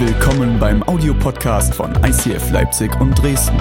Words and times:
Willkommen 0.00 0.60
beim 0.60 0.84
Audiopodcast 0.84 1.74
von 1.74 1.92
ICF 2.04 2.52
Leipzig 2.52 2.88
und 3.00 3.20
Dresden. 3.20 3.60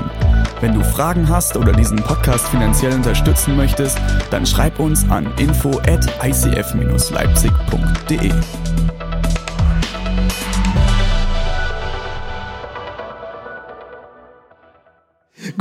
Wenn 0.62 0.76
du 0.76 0.84
Fragen 0.84 1.28
hast 1.28 1.58
oder 1.58 1.72
diesen 1.72 1.98
Podcast 1.98 2.48
finanziell 2.50 2.94
unterstützen 2.94 3.58
möchtest, 3.58 3.98
dann 4.30 4.46
schreib 4.46 4.80
uns 4.80 5.10
an 5.10 5.26
info 5.40 5.80
at 5.88 6.06
icf-leipzig.de. 6.22 8.67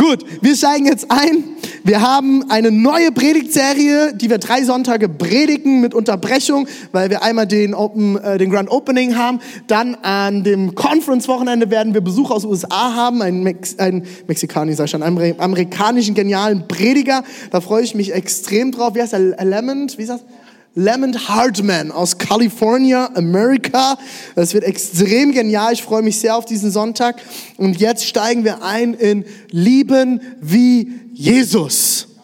Gut, 0.09 0.25
wir 0.41 0.55
steigen 0.55 0.87
jetzt 0.87 1.11
ein. 1.11 1.43
Wir 1.83 2.01
haben 2.01 2.49
eine 2.49 2.71
neue 2.71 3.11
Predigtserie, 3.11 4.15
die 4.15 4.31
wir 4.31 4.39
drei 4.39 4.63
Sonntage 4.63 5.09
predigen 5.09 5.81
mit 5.81 5.95
Unterbrechung, 5.95 6.69
weil 6.93 7.11
wir 7.11 7.25
einmal 7.25 7.49
den, 7.49 7.75
Open, 7.75 8.17
äh, 8.17 8.39
den 8.39 8.51
Grand 8.51 8.71
Opening 8.71 9.17
haben. 9.17 9.41
Dann 9.67 9.97
an 9.97 10.45
dem 10.45 10.77
Conference-Wochenende 10.77 11.71
werden 11.71 11.93
wir 11.93 12.03
Besuch 12.03 12.31
aus 12.31 12.45
USA 12.45 12.95
haben, 12.95 13.21
einen, 13.21 13.43
Mex 13.43 13.81
einen 13.81 14.05
Mexikaner, 14.29 14.75
sag 14.75 14.89
schon, 14.91 15.03
einen 15.03 15.41
amerikanischen 15.41 16.15
genialen 16.15 16.69
Prediger. 16.69 17.25
Da 17.51 17.61
freue 17.61 17.83
ich 17.83 17.97
mich 17.97 18.15
extrem 18.15 18.71
drauf. 18.71 18.95
Wie 18.95 19.03
heißt 19.03 19.13
der? 19.13 19.41
Element? 19.41 19.99
Wie 19.99 20.03
ist 20.03 20.11
das? 20.11 20.21
Lemon 20.79 21.27
Hartman 21.27 21.91
aus 21.91 22.19
California, 22.19 23.11
Amerika. 23.15 23.97
Das 24.35 24.53
wird 24.53 24.63
extrem 24.63 25.33
genial. 25.33 25.73
Ich 25.73 25.83
freue 25.83 26.03
mich 26.03 26.21
sehr 26.21 26.37
auf 26.37 26.45
diesen 26.45 26.71
Sonntag. 26.71 27.17
Und 27.57 27.81
jetzt 27.81 28.05
steigen 28.05 28.45
wir 28.45 28.63
ein 28.63 28.93
in 28.93 29.25
Lieben 29.51 30.21
wie 30.43 30.93
Jesus. 31.15 32.16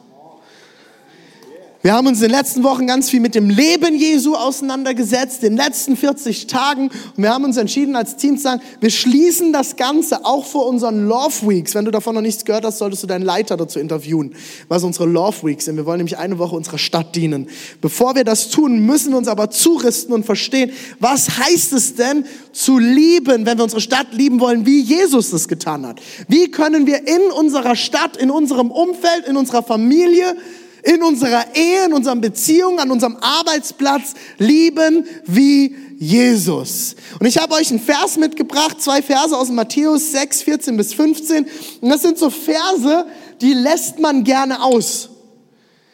Wir 1.84 1.94
haben 1.94 2.06
uns 2.06 2.22
in 2.22 2.28
den 2.28 2.38
letzten 2.38 2.62
Wochen 2.62 2.86
ganz 2.86 3.10
viel 3.10 3.18
mit 3.18 3.34
dem 3.34 3.50
Leben 3.50 3.96
Jesu 3.96 4.36
auseinandergesetzt, 4.36 5.42
in 5.42 5.56
den 5.56 5.66
letzten 5.66 5.96
40 5.96 6.46
Tagen. 6.46 6.90
Und 7.16 7.24
wir 7.24 7.30
haben 7.30 7.42
uns 7.42 7.56
entschieden 7.56 7.96
als 7.96 8.14
Team 8.14 8.36
zu 8.36 8.44
sagen, 8.44 8.62
wir 8.78 8.90
schließen 8.90 9.52
das 9.52 9.74
Ganze 9.74 10.24
auch 10.24 10.46
vor 10.46 10.68
unseren 10.68 11.08
Love 11.08 11.48
Weeks. 11.48 11.74
Wenn 11.74 11.84
du 11.84 11.90
davon 11.90 12.14
noch 12.14 12.22
nichts 12.22 12.44
gehört 12.44 12.64
hast, 12.64 12.78
solltest 12.78 13.02
du 13.02 13.08
deinen 13.08 13.24
Leiter 13.24 13.56
dazu 13.56 13.80
interviewen, 13.80 14.36
was 14.68 14.84
unsere 14.84 15.06
Love 15.06 15.44
Weeks 15.44 15.64
sind. 15.64 15.76
Wir 15.76 15.84
wollen 15.84 15.98
nämlich 15.98 16.18
eine 16.18 16.38
Woche 16.38 16.54
unserer 16.54 16.78
Stadt 16.78 17.16
dienen. 17.16 17.48
Bevor 17.80 18.14
wir 18.14 18.22
das 18.22 18.50
tun, 18.50 18.86
müssen 18.86 19.10
wir 19.10 19.18
uns 19.18 19.26
aber 19.26 19.50
zurüsten 19.50 20.14
und 20.14 20.24
verstehen, 20.24 20.70
was 21.00 21.36
heißt 21.36 21.72
es 21.72 21.96
denn 21.96 22.26
zu 22.52 22.78
lieben, 22.78 23.44
wenn 23.44 23.58
wir 23.58 23.64
unsere 23.64 23.80
Stadt 23.80 24.06
lieben 24.12 24.38
wollen, 24.38 24.66
wie 24.66 24.82
Jesus 24.82 25.30
das 25.30 25.48
getan 25.48 25.84
hat. 25.84 26.00
Wie 26.28 26.48
können 26.48 26.86
wir 26.86 27.08
in 27.08 27.32
unserer 27.36 27.74
Stadt, 27.74 28.16
in 28.16 28.30
unserem 28.30 28.70
Umfeld, 28.70 29.26
in 29.26 29.36
unserer 29.36 29.64
Familie, 29.64 30.36
in 30.82 31.02
unserer 31.02 31.54
Ehe, 31.54 31.86
in 31.86 31.92
unseren 31.92 32.20
Beziehungen, 32.20 32.78
an 32.78 32.90
unserem 32.90 33.16
Arbeitsplatz 33.20 34.14
lieben 34.38 35.06
wie 35.26 35.76
Jesus. 35.98 36.96
Und 37.20 37.26
ich 37.26 37.38
habe 37.38 37.54
euch 37.54 37.70
einen 37.70 37.78
Vers 37.78 38.16
mitgebracht, 38.16 38.82
zwei 38.82 39.02
Verse 39.02 39.36
aus 39.36 39.50
Matthäus 39.50 40.10
6, 40.10 40.42
14 40.42 40.76
bis 40.76 40.94
15. 40.94 41.46
Und 41.80 41.88
das 41.88 42.02
sind 42.02 42.18
so 42.18 42.28
Verse, 42.28 43.06
die 43.40 43.54
lässt 43.54 44.00
man 44.00 44.24
gerne 44.24 44.62
aus. 44.62 45.10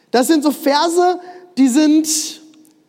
Das 0.09 0.25
sind 0.25 0.43
so 0.43 0.51
Verse, 0.51 1.19
die 1.57 1.67
sind, 1.67 2.07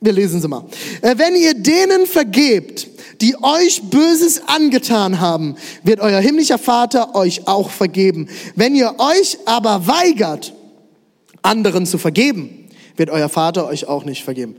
wir 0.00 0.12
lesen 0.12 0.40
sie 0.40 0.48
mal. 0.48 0.64
Äh, 1.02 1.18
wenn 1.18 1.34
ihr 1.34 1.52
denen 1.52 2.06
vergebt, 2.06 2.88
die 3.20 3.36
euch 3.42 3.82
Böses 3.82 4.42
angetan 4.46 5.20
haben, 5.20 5.56
wird 5.82 6.00
euer 6.00 6.20
himmlischer 6.20 6.56
Vater 6.56 7.14
euch 7.14 7.46
auch 7.46 7.68
vergeben. 7.68 8.28
Wenn 8.56 8.74
ihr 8.74 8.94
euch 8.98 9.38
aber 9.44 9.86
weigert, 9.86 10.54
anderen 11.42 11.86
zu 11.86 11.98
vergeben, 11.98 12.68
wird 12.96 13.10
euer 13.10 13.28
Vater 13.28 13.66
euch 13.66 13.86
auch 13.86 14.04
nicht 14.04 14.24
vergeben. 14.24 14.56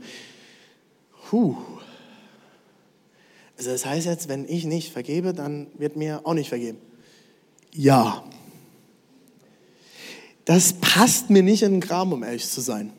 Puh. 1.28 1.56
Also 3.56 3.70
das 3.70 3.86
heißt 3.86 4.06
jetzt, 4.06 4.28
wenn 4.28 4.48
ich 4.48 4.64
nicht 4.64 4.92
vergebe, 4.92 5.32
dann 5.32 5.68
wird 5.78 5.96
mir 5.96 6.20
auch 6.24 6.34
nicht 6.34 6.48
vergeben. 6.48 6.78
Ja. 7.74 8.24
Das 10.44 10.74
passt 10.74 11.30
mir 11.30 11.42
nicht 11.42 11.62
in 11.62 11.72
den 11.72 11.80
Kram, 11.80 12.12
um 12.12 12.22
ehrlich 12.22 12.48
zu 12.48 12.60
sein. 12.60 12.92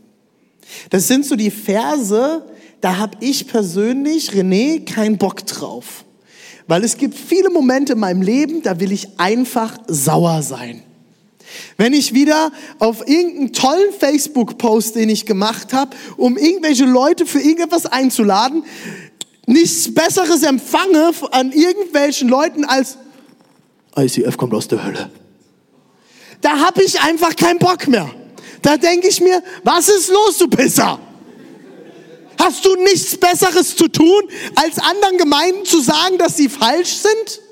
Das 0.90 1.08
sind 1.08 1.26
so 1.26 1.36
die 1.36 1.52
Verse, 1.52 2.46
da 2.80 2.98
habe 2.98 3.18
ich 3.20 3.48
persönlich, 3.48 4.32
René, 4.32 4.86
keinen 4.86 5.18
Bock 5.18 5.46
drauf. 5.46 6.06
Weil 6.68 6.84
es 6.84 6.98
gibt 6.98 7.16
viele 7.16 7.50
Momente 7.50 7.94
in 7.94 8.00
meinem 8.00 8.22
Leben, 8.22 8.64
da 8.64 8.80
will 8.80 8.92
ich 8.92 9.20
einfach 9.20 9.78
sauer 9.88 10.42
sein. 10.42 10.82
Wenn 11.78 11.94
ich 11.94 12.14
wieder 12.14 12.52
auf 12.80 13.08
irgendeinen 13.08 13.54
tollen 13.54 13.94
Facebook-Post, 13.94 14.96
den 14.96 15.10
ich 15.10 15.26
gemacht 15.26 15.74
habe, 15.74 15.96
um 16.18 16.38
irgendwelche 16.38 16.86
Leute 16.86 17.26
für 17.26 17.40
irgendetwas 17.40 17.86
einzuladen, 17.86 18.64
nichts 19.46 19.94
Besseres 19.94 20.44
empfange 20.44 21.12
an 21.32 21.52
irgendwelchen 21.52 22.30
Leuten 22.30 22.66
als 22.66 22.98
ICF 23.96 24.38
kommt 24.38 24.54
aus 24.54 24.68
der 24.68 24.84
Hölle. 24.84 25.10
Da 26.42 26.60
habe 26.60 26.84
ich 26.84 27.00
einfach 27.02 27.36
keinen 27.36 27.60
Bock 27.60 27.88
mehr. 27.88 28.10
Da 28.62 28.78
denke 28.78 29.08
ich 29.08 29.22
mir, 29.22 29.44
was 29.64 29.88
ist 29.90 30.10
los, 30.10 30.38
du 30.38 30.48
Pisser? 30.48 31.00
Hast 32.40 32.66
du 32.66 32.76
nichts 32.76 33.18
Besseres 33.18 33.76
zu 33.76 33.88
tun, 33.88 34.24
als 34.56 34.80
anderen 34.80 35.18
Gemeinden 35.18 35.66
zu 35.66 35.80
sagen, 35.80 36.18
dass 36.18 36.36
sie 36.38 36.50
falsch 36.50 36.94
sind? 36.94 37.43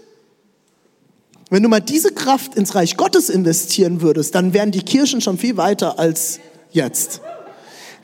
Wenn 1.51 1.63
du 1.63 1.67
mal 1.67 1.81
diese 1.81 2.13
Kraft 2.13 2.55
ins 2.55 2.75
Reich 2.75 2.95
Gottes 2.95 3.29
investieren 3.29 4.01
würdest, 4.01 4.33
dann 4.35 4.53
wären 4.53 4.71
die 4.71 4.83
Kirchen 4.83 5.19
schon 5.19 5.37
viel 5.37 5.57
weiter 5.57 5.99
als 5.99 6.39
jetzt. 6.71 7.19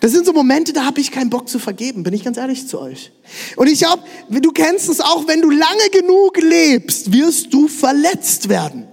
Das 0.01 0.11
sind 0.11 0.25
so 0.25 0.33
Momente, 0.33 0.73
da 0.73 0.83
habe 0.83 0.99
ich 0.99 1.11
keinen 1.11 1.29
Bock 1.29 1.47
zu 1.47 1.57
vergeben, 1.57 2.03
bin 2.03 2.13
ich 2.13 2.25
ganz 2.25 2.35
ehrlich 2.35 2.67
zu 2.67 2.77
euch. 2.81 3.13
Und 3.55 3.67
ich 3.67 3.79
glaube, 3.79 4.03
du 4.29 4.51
kennst 4.51 4.89
es 4.89 4.99
auch, 4.99 5.29
wenn 5.29 5.41
du 5.41 5.49
lange 5.49 5.89
genug 5.93 6.37
lebst, 6.41 7.13
wirst 7.13 7.53
du 7.53 7.69
verletzt 7.69 8.49
werden. 8.49 8.85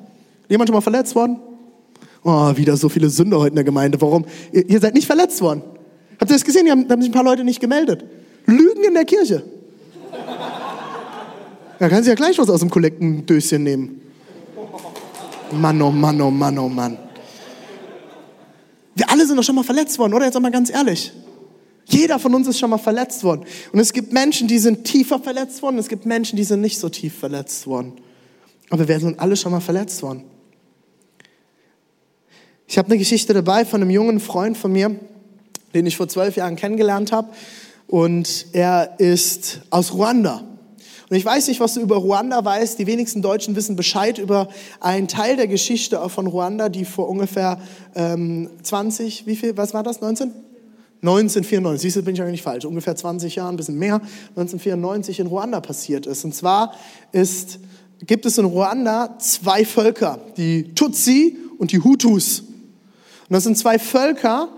Jemand 0.48 0.68
schon 0.68 0.74
mal 0.74 0.80
verletzt 0.80 1.16
worden? 1.16 1.40
Oh, 2.22 2.56
wieder 2.56 2.76
so 2.76 2.88
viele 2.88 3.10
Sünder 3.10 3.40
heute 3.40 3.48
in 3.48 3.56
der 3.56 3.64
Gemeinde. 3.64 4.00
Warum? 4.00 4.24
Ihr, 4.52 4.78
seid 4.78 4.94
nicht 4.94 5.06
verletzt 5.06 5.40
worden. 5.40 5.62
Habt 6.20 6.30
ihr 6.30 6.36
das 6.36 6.44
gesehen? 6.44 6.66
Da 6.66 6.70
haben, 6.70 6.88
haben 6.88 7.02
sich 7.02 7.10
ein 7.10 7.14
paar 7.14 7.24
Leute 7.24 7.42
nicht 7.42 7.60
gemeldet. 7.60 8.04
Lügen 8.46 8.84
in 8.84 8.94
der 8.94 9.04
Kirche. 9.04 9.42
Da 11.80 11.88
kann 11.88 12.04
sie 12.04 12.10
ja 12.10 12.14
gleich 12.14 12.38
was 12.38 12.48
aus 12.48 12.60
dem 12.60 12.70
Kollektendöschen 12.70 13.64
nehmen. 13.64 14.00
Mann, 15.54 15.80
oh 15.80 15.90
Mann, 15.90 16.20
oh 16.20 16.30
Mann, 16.30 16.58
oh 16.58 16.68
Mann. 16.68 16.98
Wir 18.94 19.10
alle 19.10 19.26
sind 19.26 19.36
doch 19.36 19.42
schon 19.42 19.54
mal 19.54 19.64
verletzt 19.64 19.98
worden, 19.98 20.14
oder? 20.14 20.26
Jetzt 20.26 20.38
mal 20.38 20.50
ganz 20.50 20.70
ehrlich. 20.70 21.12
Jeder 21.86 22.18
von 22.18 22.34
uns 22.34 22.46
ist 22.46 22.58
schon 22.58 22.70
mal 22.70 22.78
verletzt 22.78 23.24
worden. 23.24 23.44
Und 23.72 23.78
es 23.78 23.92
gibt 23.92 24.12
Menschen, 24.12 24.48
die 24.48 24.58
sind 24.58 24.84
tiefer 24.84 25.18
verletzt 25.18 25.62
worden. 25.62 25.78
Es 25.78 25.88
gibt 25.88 26.06
Menschen, 26.06 26.36
die 26.36 26.44
sind 26.44 26.60
nicht 26.60 26.78
so 26.78 26.88
tief 26.88 27.18
verletzt 27.18 27.66
worden. 27.66 27.94
Aber 28.70 28.88
wir 28.88 29.00
sind 29.00 29.18
alle 29.20 29.36
schon 29.36 29.52
mal 29.52 29.60
verletzt 29.60 30.02
worden. 30.02 30.24
Ich 32.66 32.78
habe 32.78 32.88
eine 32.88 32.98
Geschichte 32.98 33.34
dabei 33.34 33.64
von 33.64 33.82
einem 33.82 33.90
jungen 33.90 34.20
Freund 34.20 34.56
von 34.56 34.72
mir, 34.72 34.98
den 35.74 35.86
ich 35.86 35.96
vor 35.96 36.08
zwölf 36.08 36.36
Jahren 36.36 36.56
kennengelernt 36.56 37.12
habe. 37.12 37.28
Und 37.86 38.46
er 38.52 38.94
ist 38.98 39.60
aus 39.70 39.92
Ruanda. 39.92 40.42
Und 41.14 41.18
ich 41.18 41.24
weiß 41.24 41.46
nicht, 41.46 41.60
was 41.60 41.74
du 41.74 41.80
über 41.80 41.94
Ruanda 41.94 42.44
weißt. 42.44 42.76
Die 42.76 42.88
wenigsten 42.88 43.22
Deutschen 43.22 43.54
wissen 43.54 43.76
Bescheid 43.76 44.18
über 44.18 44.48
einen 44.80 45.06
Teil 45.06 45.36
der 45.36 45.46
Geschichte 45.46 46.08
von 46.08 46.26
Ruanda, 46.26 46.68
die 46.68 46.84
vor 46.84 47.08
ungefähr 47.08 47.60
ähm, 47.94 48.50
20, 48.64 49.24
wie 49.24 49.36
viel, 49.36 49.56
was 49.56 49.74
war 49.74 49.84
das, 49.84 50.00
19? 50.00 50.32
1994, 51.02 51.80
siehst 51.80 51.94
du, 51.94 52.02
bin 52.02 52.16
ich 52.16 52.22
eigentlich 52.22 52.42
falsch, 52.42 52.64
ungefähr 52.64 52.96
20 52.96 53.36
Jahre, 53.36 53.50
ein 53.50 53.56
bisschen 53.56 53.78
mehr, 53.78 54.00
1994 54.30 55.20
in 55.20 55.28
Ruanda 55.28 55.60
passiert 55.60 56.06
ist. 56.06 56.24
Und 56.24 56.34
zwar 56.34 56.74
ist, 57.12 57.60
gibt 58.04 58.26
es 58.26 58.36
in 58.36 58.46
Ruanda 58.46 59.16
zwei 59.20 59.64
Völker, 59.64 60.18
die 60.36 60.74
Tutsi 60.74 61.38
und 61.58 61.70
die 61.70 61.78
Hutus. 61.78 62.40
Und 62.40 63.30
das 63.30 63.44
sind 63.44 63.56
zwei 63.56 63.78
Völker, 63.78 64.48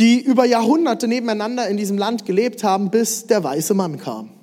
die 0.00 0.20
über 0.20 0.44
Jahrhunderte 0.44 1.06
nebeneinander 1.06 1.68
in 1.68 1.76
diesem 1.76 1.98
Land 1.98 2.26
gelebt 2.26 2.64
haben, 2.64 2.90
bis 2.90 3.28
der 3.28 3.44
weiße 3.44 3.74
Mann 3.74 3.96
kam. 3.96 4.39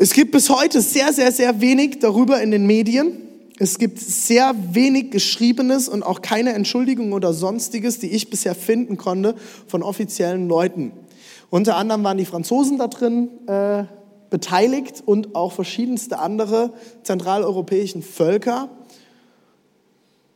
Es 0.00 0.12
gibt 0.12 0.30
bis 0.30 0.48
heute 0.48 0.80
sehr, 0.80 1.12
sehr, 1.12 1.32
sehr 1.32 1.60
wenig 1.60 1.98
darüber 1.98 2.40
in 2.40 2.52
den 2.52 2.68
Medien. 2.68 3.20
Es 3.58 3.80
gibt 3.80 3.98
sehr 3.98 4.54
wenig 4.70 5.10
Geschriebenes 5.10 5.88
und 5.88 6.04
auch 6.04 6.22
keine 6.22 6.52
Entschuldigung 6.52 7.12
oder 7.12 7.32
sonstiges, 7.32 7.98
die 7.98 8.12
ich 8.12 8.30
bisher 8.30 8.54
finden 8.54 8.96
konnte 8.96 9.34
von 9.66 9.82
offiziellen 9.82 10.46
Leuten. 10.46 10.92
Unter 11.50 11.76
anderem 11.76 12.04
waren 12.04 12.16
die 12.16 12.26
Franzosen 12.26 12.78
da 12.78 12.86
drin 12.86 13.28
äh, 13.48 13.86
beteiligt 14.30 15.02
und 15.04 15.34
auch 15.34 15.50
verschiedenste 15.50 16.20
andere 16.20 16.72
zentraleuropäischen 17.02 18.04
Völker. 18.04 18.68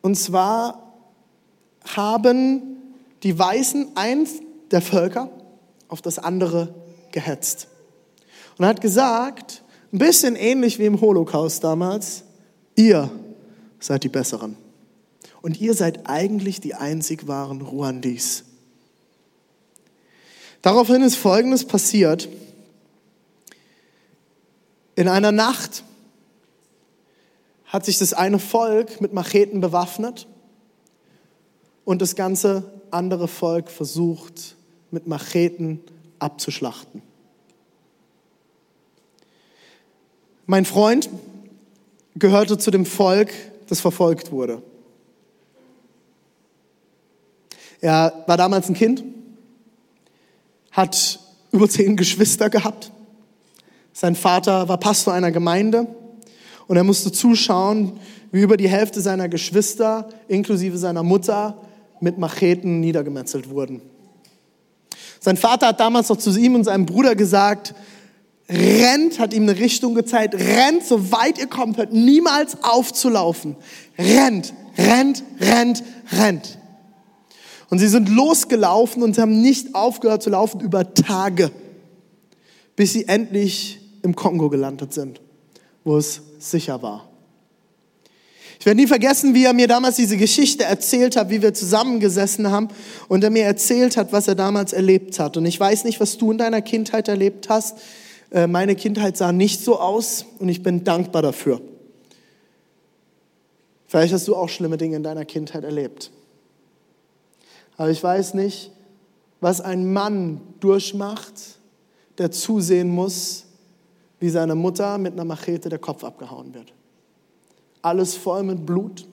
Und 0.01 0.15
zwar 0.15 0.93
haben 1.85 2.81
die 3.23 3.39
Weißen 3.39 3.95
eins 3.95 4.41
der 4.71 4.81
Völker 4.81 5.29
auf 5.87 6.01
das 6.01 6.19
andere 6.19 6.75
gehetzt. 7.13 7.69
Und 8.57 8.65
hat 8.65 8.81
gesagt, 8.81 9.63
ein 9.91 9.99
bisschen 9.99 10.35
ähnlich 10.35 10.79
wie 10.79 10.85
im 10.85 11.01
Holocaust 11.01 11.63
damals, 11.63 12.23
ihr 12.75 13.09
seid 13.79 14.03
die 14.03 14.09
Besseren. 14.09 14.57
Und 15.41 15.59
ihr 15.59 15.73
seid 15.73 16.07
eigentlich 16.07 16.61
die 16.61 16.73
einzig 16.73 17.27
wahren 17.27 17.61
Ruandis. 17.61 18.45
Daraufhin 20.61 21.01
ist 21.01 21.15
Folgendes 21.15 21.65
passiert. 21.65 22.29
In 24.95 25.09
einer 25.09 25.31
Nacht 25.31 25.83
hat 27.65 27.85
sich 27.85 27.97
das 27.97 28.13
eine 28.13 28.39
Volk 28.39 29.01
mit 29.01 29.13
Macheten 29.13 29.59
bewaffnet 29.59 30.27
und 31.85 32.01
das 32.01 32.15
ganze 32.15 32.71
andere 32.91 33.27
Volk 33.27 33.69
versucht, 33.69 34.55
mit 34.91 35.07
Macheten 35.07 35.81
abzuschlachten. 36.19 37.01
Mein 40.45 40.65
Freund 40.65 41.09
gehörte 42.15 42.57
zu 42.57 42.69
dem 42.69 42.85
Volk, 42.85 43.33
das 43.67 43.79
verfolgt 43.79 44.31
wurde. 44.31 44.61
Er 47.79 48.23
war 48.27 48.35
damals 48.35 48.67
ein 48.67 48.75
Kind, 48.75 49.03
hat 50.71 51.19
über 51.51 51.69
zehn 51.69 51.95
Geschwister 51.95 52.49
gehabt. 52.49 52.91
Sein 53.93 54.15
Vater 54.15 54.67
war 54.67 54.77
Pastor 54.77 55.13
einer 55.13 55.31
Gemeinde 55.31 55.87
und 56.67 56.75
er 56.75 56.83
musste 56.83 57.11
zuschauen, 57.11 57.99
wie 58.31 58.41
über 58.41 58.57
die 58.57 58.69
Hälfte 58.69 58.99
seiner 58.99 59.29
Geschwister, 59.29 60.09
inklusive 60.27 60.77
seiner 60.77 61.03
Mutter, 61.03 61.57
mit 62.01 62.17
Macheten 62.17 62.81
niedergemetzelt 62.81 63.49
wurden. 63.49 63.81
Sein 65.21 65.37
Vater 65.37 65.67
hat 65.67 65.79
damals 65.79 66.09
noch 66.09 66.17
zu 66.17 66.37
ihm 66.37 66.55
und 66.55 66.65
seinem 66.65 66.85
Bruder 66.85 67.15
gesagt, 67.15 67.73
rennt, 68.49 69.19
hat 69.19 69.33
ihm 69.33 69.43
eine 69.43 69.57
Richtung 69.57 69.95
gezeigt, 69.95 70.35
rennt, 70.35 70.85
so 70.85 71.11
weit 71.11 71.37
ihr 71.39 71.47
kommt, 71.47 71.77
hört 71.77 71.93
niemals 71.93 72.63
aufzulaufen. 72.63 73.55
Rennt, 73.97 74.53
rennt, 74.77 75.23
rennt, 75.39 75.83
rennt. 76.11 76.57
Und 77.69 77.79
sie 77.79 77.87
sind 77.87 78.09
losgelaufen 78.09 79.01
und 79.01 79.17
haben 79.17 79.41
nicht 79.41 79.73
aufgehört 79.73 80.21
zu 80.21 80.29
laufen 80.29 80.59
über 80.61 80.93
Tage, 80.93 81.51
bis 82.75 82.93
sie 82.93 83.07
endlich 83.07 83.79
im 84.03 84.15
Kongo 84.15 84.49
gelandet 84.49 84.93
sind, 84.93 85.21
wo 85.83 85.97
es 85.97 86.21
sicher 86.39 86.81
war. 86.81 87.09
Ich 88.59 88.65
werde 88.65 88.79
nie 88.79 88.87
vergessen, 88.87 89.33
wie 89.33 89.43
er 89.43 89.51
mir 89.51 89.67
damals 89.67 89.97
diese 89.97 90.15
Geschichte 90.15 90.63
erzählt 90.63 91.17
hat, 91.17 91.29
wie 91.29 91.41
wir 91.41 91.53
zusammengesessen 91.53 92.49
haben 92.49 92.69
und 93.09 93.23
er 93.23 93.29
mir 93.29 93.43
erzählt 93.43 93.97
hat, 93.97 94.13
was 94.13 94.27
er 94.29 94.35
damals 94.35 94.71
erlebt 94.71 95.19
hat. 95.19 95.35
Und 95.35 95.45
ich 95.45 95.59
weiß 95.59 95.83
nicht, 95.83 95.99
was 95.99 96.17
du 96.17 96.31
in 96.31 96.37
deiner 96.37 96.61
Kindheit 96.61 97.09
erlebt 97.09 97.49
hast. 97.49 97.77
Äh, 98.33 98.47
meine 98.47 98.75
Kindheit 98.75 99.15
sah 99.15 99.31
nicht 99.31 99.61
so 99.61 99.79
aus 99.79 100.25
und 100.39 100.49
ich 100.49 100.63
bin 100.63 100.83
dankbar 100.83 101.21
dafür. 101.21 101.61
Vielleicht 103.85 104.11
hast 104.11 104.27
du 104.27 104.35
auch 104.35 104.49
schlimme 104.49 104.77
Dinge 104.77 104.97
in 104.97 105.03
deiner 105.03 105.23
Kindheit 105.23 105.63
erlebt. 105.63 106.11
Aber 107.77 107.91
ich 107.91 108.03
weiß 108.03 108.33
nicht, 108.33 108.71
was 109.39 109.61
ein 109.61 109.93
Mann 109.93 110.41
durchmacht, 110.59 111.59
der 112.17 112.31
zusehen 112.31 112.89
muss, 112.89 113.45
wie 114.19 114.29
seine 114.29 114.55
Mutter 114.55 114.97
mit 114.97 115.13
einer 115.13 115.25
Machete 115.25 115.69
der 115.69 115.79
Kopf 115.79 116.03
abgehauen 116.03 116.55
wird. 116.55 116.73
Alles 117.83 118.15
voll 118.15 118.41
mit 118.43 118.65
Blut 118.65 119.05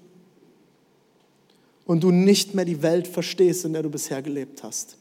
und 1.84 2.02
du 2.02 2.10
nicht 2.10 2.54
mehr 2.54 2.64
die 2.64 2.80
Welt 2.80 3.06
verstehst, 3.06 3.66
in 3.66 3.74
der 3.74 3.82
du 3.82 3.90
bisher 3.90 4.22
gelebt 4.22 4.62
hast. 4.62 4.96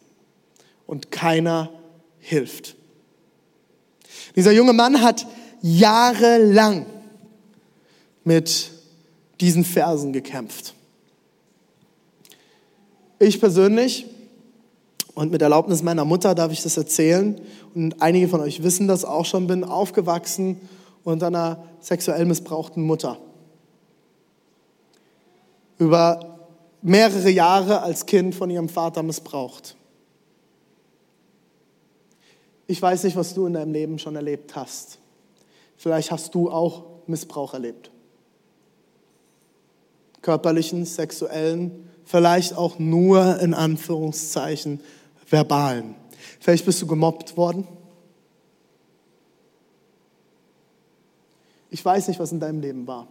Und 0.87 1.11
keiner 1.11 1.69
hilft. 2.17 2.75
Dieser 4.35 4.51
junge 4.51 4.73
Mann 4.73 5.01
hat 5.01 5.27
jahrelang 5.61 6.85
mit 8.23 8.71
diesen 9.41 9.63
Versen 9.63 10.13
gekämpft. 10.13 10.73
Ich 13.19 13.39
persönlich 13.39 14.05
und 15.13 15.31
mit 15.31 15.41
Erlaubnis 15.41 15.83
meiner 15.83 16.05
Mutter 16.05 16.35
darf 16.35 16.51
ich 16.51 16.63
das 16.63 16.77
erzählen 16.77 17.39
und 17.75 18.01
einige 18.01 18.27
von 18.27 18.39
euch 18.39 18.63
wissen 18.63 18.87
das 18.87 19.03
auch 19.03 19.25
schon, 19.25 19.47
bin 19.47 19.63
aufgewachsen 19.63 20.61
unter 21.03 21.27
einer 21.27 21.63
sexuell 21.81 22.25
missbrauchten 22.25 22.83
Mutter. 22.83 23.17
Über 25.77 26.47
mehrere 26.81 27.29
Jahre 27.29 27.81
als 27.81 28.05
Kind 28.05 28.35
von 28.35 28.49
ihrem 28.49 28.69
Vater 28.69 29.03
missbraucht. 29.03 29.75
Ich 32.69 32.79
weiß 32.79 33.03
nicht, 33.05 33.15
was 33.15 33.33
du 33.33 33.47
in 33.47 33.53
deinem 33.53 33.73
Leben 33.73 33.97
schon 33.97 34.15
erlebt 34.15 34.55
hast. 34.55 34.99
Vielleicht 35.75 36.11
hast 36.11 36.35
du 36.35 36.51
auch 36.51 36.83
Missbrauch 37.07 37.55
erlebt. 37.55 37.89
Körperlichen, 40.21 40.85
sexuellen, 40.85 41.89
vielleicht 42.05 42.55
auch 42.55 42.77
nur 42.77 43.39
in 43.39 43.55
Anführungszeichen 43.55 44.81
verbalen. 45.27 45.95
Vielleicht 46.39 46.63
bist 46.63 46.79
du 46.83 46.85
gemobbt 46.85 47.37
worden. 47.37 47.67
Ich 51.71 51.83
weiß 51.83 52.07
nicht, 52.07 52.19
was 52.19 52.31
in 52.31 52.39
deinem 52.39 52.59
Leben 52.59 52.85
war. 52.85 53.07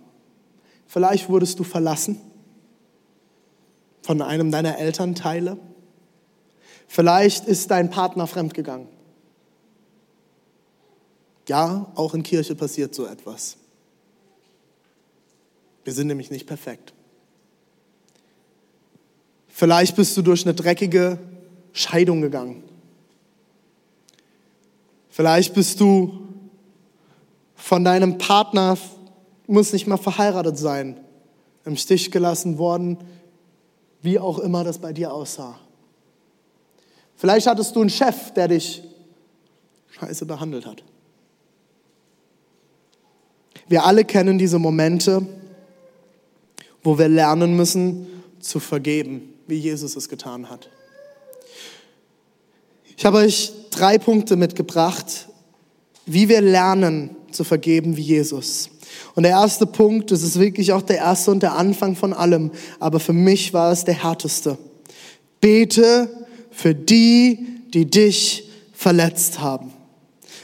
Vielleicht 0.87 1.29
wurdest 1.29 1.59
du 1.59 1.65
verlassen 1.65 2.21
von 4.03 4.23
einem 4.23 4.53
deiner 4.53 4.79
Elternteile. 4.79 5.59
Vielleicht 6.87 7.47
ist 7.47 7.73
dein 7.73 7.91
Partner 7.91 8.29
fremdgegangen. 8.29 8.98
Ja, 11.49 11.91
auch 11.95 12.13
in 12.15 12.23
Kirche 12.23 12.55
passiert 12.55 12.95
so 12.95 13.07
etwas. 13.07 13.57
Wir 15.83 15.95
sind 15.95 16.07
nämlich 16.07 16.31
nicht 16.31 16.47
perfekt. 16.47 16.93
Vielleicht 19.49 19.97
bist 19.97 20.15
du 20.17 20.23
durch 20.23 20.45
eine 20.45 20.55
dreckige 20.55 21.19
Scheidung 21.73 22.21
gegangen. 22.21 22.63
Vielleicht 25.09 25.55
bist 25.55 25.81
du 25.81 26.29
von 27.57 27.83
deinem 27.83 28.19
Partner, 28.19 28.77
muss 29.47 29.73
nicht 29.73 29.87
mal 29.87 29.97
verheiratet 29.97 30.59
sein, 30.59 31.01
im 31.65 31.77
Stich 31.77 32.11
gelassen 32.11 32.59
worden, 32.59 32.99
wie 34.03 34.19
auch 34.19 34.39
immer 34.39 34.65
das 34.65 34.79
bei 34.79 34.93
dir 34.93 35.13
aussah. 35.13 35.59
Vielleicht 37.17 37.47
hattest 37.47 37.75
du 37.75 37.81
einen 37.81 37.91
Chef, 37.91 38.33
der 38.35 38.49
dich 38.49 38.83
scheiße 39.91 40.27
behandelt 40.27 40.67
hat. 40.67 40.85
Wir 43.69 43.85
alle 43.85 44.05
kennen 44.05 44.39
diese 44.39 44.59
Momente, 44.59 45.27
wo 46.83 46.99
wir 46.99 47.09
lernen 47.09 47.57
müssen 47.57 48.07
zu 48.41 48.61
vergeben, 48.61 49.35
wie 49.47 49.57
Jesus 49.57 49.97
es 49.97 50.09
getan 50.09 50.49
hat. 50.49 50.71
Ich 52.97 53.05
habe 53.05 53.19
euch 53.19 53.53
drei 53.71 53.99
Punkte 53.99 54.37
mitgebracht, 54.37 55.29
wie 56.07 56.29
wir 56.29 56.41
lernen 56.41 57.17
zu 57.31 57.45
vergeben 57.45 57.97
wie 57.97 58.03
Jesus. 58.03 58.71
Und 59.15 59.25
der 59.25 59.33
erste 59.33 59.67
Punkt, 59.67 60.11
das 60.11 60.23
ist 60.23 60.39
wirklich 60.39 60.73
auch 60.73 60.83
der 60.83 60.97
erste 60.97 61.31
und 61.31 61.43
der 61.43 61.55
Anfang 61.55 61.95
von 61.95 62.13
allem, 62.13 62.51
aber 62.81 63.01
für 63.01 63.13
mich 63.13 63.53
war 63.53 63.71
es 63.71 63.85
der 63.85 64.03
härteste. 64.03 64.57
Bete 65.41 66.09
für 66.51 66.75
die, 66.75 67.47
die 67.73 67.85
dich 67.89 68.49
verletzt 68.73 69.41
haben. 69.41 69.73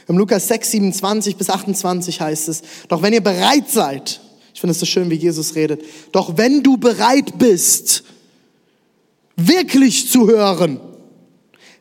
Im 0.07 0.17
Lukas 0.17 0.47
6, 0.47 0.71
27 0.71 1.35
bis 1.35 1.49
28 1.49 2.21
heißt 2.21 2.49
es, 2.49 2.61
doch 2.87 3.01
wenn 3.01 3.13
ihr 3.13 3.23
bereit 3.23 3.69
seid, 3.69 4.21
ich 4.53 4.61
finde 4.61 4.71
es 4.71 4.79
so 4.79 4.85
schön, 4.85 5.09
wie 5.09 5.15
Jesus 5.15 5.55
redet, 5.55 5.83
doch 6.11 6.37
wenn 6.37 6.61
du 6.61 6.77
bereit 6.77 7.37
bist, 7.37 8.03
wirklich 9.35 10.09
zu 10.09 10.27
hören, 10.27 10.79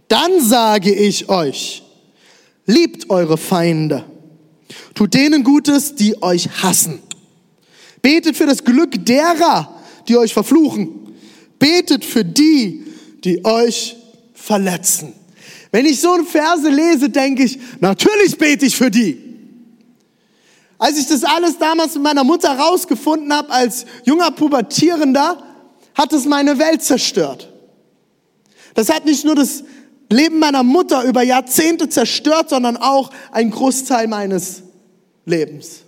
dann 0.08 0.40
sage 0.40 0.92
ich 0.92 1.28
euch, 1.28 1.82
liebt 2.66 3.10
eure 3.10 3.36
Feinde, 3.36 4.04
tut 4.94 5.14
denen 5.14 5.44
Gutes, 5.44 5.94
die 5.94 6.22
euch 6.22 6.48
hassen, 6.62 7.00
betet 8.02 8.36
für 8.36 8.46
das 8.46 8.64
Glück 8.64 9.04
derer, 9.04 9.82
die 10.08 10.16
euch 10.16 10.32
verfluchen, 10.32 11.14
betet 11.58 12.04
für 12.04 12.24
die, 12.24 12.84
die 13.22 13.44
euch 13.44 13.96
verletzen. 14.34 15.12
Wenn 15.74 15.86
ich 15.86 16.00
so 16.00 16.12
eine 16.12 16.22
Verse 16.22 16.68
lese, 16.68 17.10
denke 17.10 17.42
ich, 17.42 17.58
natürlich 17.80 18.38
bete 18.38 18.64
ich 18.64 18.76
für 18.76 18.92
die. 18.92 19.18
Als 20.78 20.96
ich 20.96 21.08
das 21.08 21.24
alles 21.24 21.58
damals 21.58 21.94
mit 21.94 22.04
meiner 22.04 22.22
Mutter 22.22 22.50
rausgefunden 22.56 23.32
habe, 23.32 23.50
als 23.50 23.84
junger 24.04 24.30
Pubertierender, 24.30 25.42
hat 25.96 26.12
es 26.12 26.26
meine 26.26 26.60
Welt 26.60 26.80
zerstört. 26.84 27.52
Das 28.74 28.88
hat 28.88 29.04
nicht 29.04 29.24
nur 29.24 29.34
das 29.34 29.64
Leben 30.08 30.38
meiner 30.38 30.62
Mutter 30.62 31.02
über 31.02 31.22
Jahrzehnte 31.22 31.88
zerstört, 31.88 32.50
sondern 32.50 32.76
auch 32.76 33.10
ein 33.32 33.50
Großteil 33.50 34.06
meines 34.06 34.62
Lebens. 35.26 35.80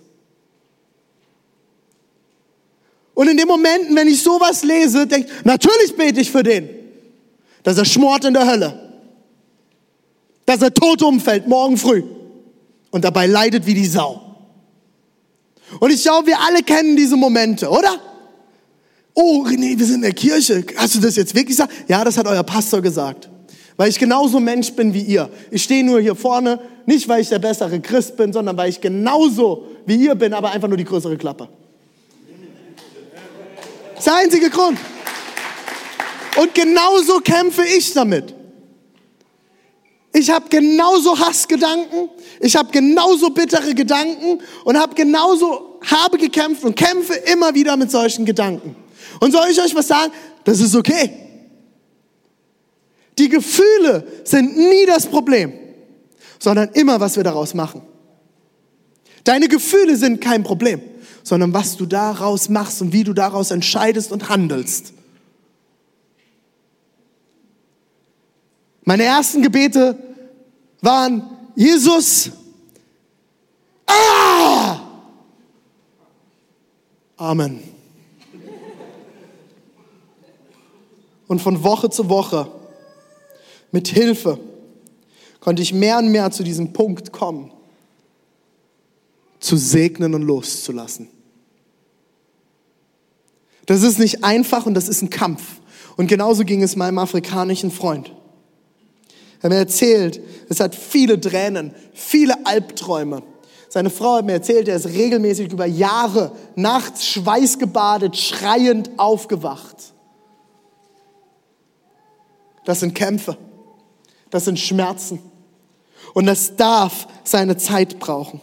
Und 3.13 3.29
in 3.29 3.37
den 3.37 3.47
Momenten, 3.47 3.95
wenn 3.95 4.09
ich 4.09 4.21
sowas 4.21 4.65
lese, 4.65 5.07
denke 5.07 5.29
ich, 5.29 5.45
natürlich 5.45 5.95
bete 5.95 6.19
ich 6.19 6.29
für 6.29 6.43
den, 6.43 6.67
dass 7.63 7.77
er 7.77 7.85
schmort 7.85 8.25
in 8.25 8.33
der 8.33 8.45
Hölle 8.45 8.86
dass 10.47 10.61
er 10.61 10.73
tot 10.73 11.03
umfällt 11.03 11.47
morgen 11.47 11.77
früh 11.77 12.03
und 12.89 13.03
dabei 13.03 13.27
leidet 13.27 13.67
wie 13.67 13.73
die 13.73 13.85
Sau. 13.85 14.23
Und 15.79 15.91
ich 15.91 16.01
glaube, 16.01 16.27
wir 16.27 16.39
alle 16.39 16.63
kennen 16.63 16.95
diese 16.95 17.17
Momente, 17.17 17.69
oder? 17.69 17.99
Oh, 19.13 19.43
René, 19.43 19.77
wir 19.77 19.85
sind 19.85 19.95
in 19.95 20.01
der 20.03 20.13
Kirche. 20.13 20.63
Hast 20.77 20.95
du 20.95 20.99
das 20.99 21.17
jetzt 21.17 21.35
wirklich 21.35 21.57
gesagt? 21.57 21.73
Ja, 21.89 22.03
das 22.03 22.17
hat 22.17 22.25
euer 22.27 22.43
Pastor 22.43 22.81
gesagt. 22.81 23.29
Weil 23.75 23.89
ich 23.89 23.99
genauso 23.99 24.39
Mensch 24.39 24.71
bin 24.71 24.93
wie 24.93 25.01
ihr. 25.01 25.29
Ich 25.51 25.63
stehe 25.63 25.83
nur 25.83 25.99
hier 25.99 26.15
vorne, 26.15 26.61
nicht 26.85 27.09
weil 27.09 27.21
ich 27.21 27.27
der 27.27 27.39
bessere 27.39 27.81
Christ 27.81 28.15
bin, 28.15 28.31
sondern 28.31 28.55
weil 28.55 28.69
ich 28.69 28.79
genauso 28.79 29.67
wie 29.85 29.97
ihr 29.97 30.15
bin, 30.15 30.33
aber 30.33 30.51
einfach 30.51 30.69
nur 30.69 30.77
die 30.77 30.85
größere 30.85 31.17
Klappe. 31.17 31.49
Das 33.95 33.99
ist 33.99 34.07
der 34.07 34.15
einzige 34.15 34.49
Grund. 34.49 34.77
Und 36.39 36.55
genauso 36.55 37.19
kämpfe 37.19 37.63
ich 37.65 37.91
damit. 37.91 38.36
Ich 40.17 40.31
habe 40.31 40.49
genauso 40.49 41.19
Hassgedanken, 41.19 42.09
ich 42.39 42.55
habe 42.55 42.71
genauso 42.71 43.29
bittere 43.29 43.75
Gedanken 43.75 44.41
und 44.63 44.75
habe 44.75 44.95
genauso 44.95 45.79
habe 45.85 46.17
gekämpft 46.17 46.63
und 46.63 46.75
kämpfe 46.75 47.13
immer 47.31 47.53
wieder 47.53 47.77
mit 47.77 47.91
solchen 47.91 48.25
Gedanken. 48.25 48.75
Und 49.19 49.31
soll 49.31 49.47
ich 49.51 49.61
euch 49.61 49.75
was 49.75 49.87
sagen? 49.87 50.11
Das 50.43 50.59
ist 50.59 50.75
okay. 50.75 51.11
Die 53.19 53.29
Gefühle 53.29 54.07
sind 54.23 54.57
nie 54.57 54.87
das 54.87 55.05
Problem, 55.05 55.53
sondern 56.39 56.69
immer, 56.69 56.99
was 56.99 57.15
wir 57.15 57.23
daraus 57.23 57.53
machen. 57.53 57.83
Deine 59.23 59.47
Gefühle 59.47 59.97
sind 59.97 60.19
kein 60.19 60.41
Problem, 60.41 60.81
sondern 61.21 61.53
was 61.53 61.77
du 61.77 61.85
daraus 61.85 62.49
machst 62.49 62.81
und 62.81 62.91
wie 62.91 63.03
du 63.03 63.13
daraus 63.13 63.51
entscheidest 63.51 64.11
und 64.11 64.29
handelst. 64.29 64.93
Meine 68.87 69.03
ersten 69.03 69.41
Gebete 69.41 69.97
waren, 70.79 71.21
Jesus, 71.57 72.31
ah! 73.85 74.79
Amen. 77.17 77.61
Und 81.27 81.41
von 81.41 81.61
Woche 81.65 81.89
zu 81.89 82.07
Woche 82.07 82.49
mit 83.73 83.89
Hilfe 83.89 84.39
konnte 85.41 85.61
ich 85.61 85.73
mehr 85.73 85.97
und 85.97 86.07
mehr 86.07 86.31
zu 86.31 86.43
diesem 86.43 86.71
Punkt 86.71 87.11
kommen, 87.11 87.51
zu 89.41 89.57
segnen 89.57 90.13
und 90.13 90.21
loszulassen. 90.21 91.09
Das 93.65 93.83
ist 93.83 93.99
nicht 93.99 94.23
einfach 94.23 94.65
und 94.65 94.75
das 94.75 94.87
ist 94.87 95.01
ein 95.01 95.09
Kampf. 95.09 95.59
Und 95.97 96.07
genauso 96.07 96.45
ging 96.45 96.63
es 96.63 96.77
meinem 96.77 96.99
afrikanischen 96.99 97.69
Freund. 97.69 98.13
Er 99.39 99.43
hat 99.43 99.49
mir 99.51 99.57
erzählt, 99.57 100.19
es 100.49 100.59
hat 100.59 100.75
viele 100.75 101.19
Tränen, 101.19 101.73
viele 101.93 102.45
Albträume. 102.45 103.21
Seine 103.69 103.89
Frau 103.89 104.15
hat 104.15 104.25
mir 104.25 104.33
erzählt, 104.33 104.67
er 104.67 104.77
ist 104.77 104.87
regelmäßig 104.87 105.51
über 105.51 105.65
Jahre 105.65 106.31
nachts 106.55 107.05
schweißgebadet, 107.05 108.17
schreiend 108.17 108.91
aufgewacht. 108.97 109.75
Das 112.65 112.79
sind 112.79 112.95
Kämpfe. 112.95 113.37
Das 114.29 114.45
sind 114.45 114.59
Schmerzen. 114.59 115.19
Und 116.13 116.25
das 116.25 116.55
darf 116.55 117.07
seine 117.23 117.57
Zeit 117.57 117.99
brauchen. 117.99 118.41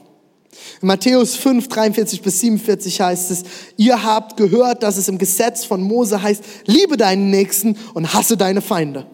In 0.80 0.88
Matthäus 0.88 1.34
5, 1.34 1.68
43 1.68 2.22
bis 2.22 2.40
47 2.40 3.00
heißt 3.00 3.30
es, 3.30 3.42
ihr 3.76 4.02
habt 4.02 4.36
gehört, 4.36 4.82
dass 4.82 4.96
es 4.96 5.08
im 5.08 5.18
Gesetz 5.18 5.64
von 5.64 5.82
Mose 5.82 6.22
heißt, 6.22 6.44
liebe 6.66 6.96
deinen 6.96 7.30
Nächsten 7.30 7.76
und 7.92 8.14
hasse 8.14 8.36
deine 8.36 8.60
Feinde. 8.60 9.06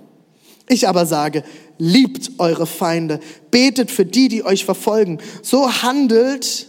Ich 0.71 0.87
aber 0.87 1.05
sage, 1.05 1.43
liebt 1.79 2.33
eure 2.39 2.67
Feinde, 2.67 3.19
betet 3.51 3.91
für 3.91 4.07
die, 4.07 4.29
die 4.29 4.45
euch 4.45 4.65
verfolgen. 4.65 5.19
So 5.43 5.83
handelt 5.83 6.69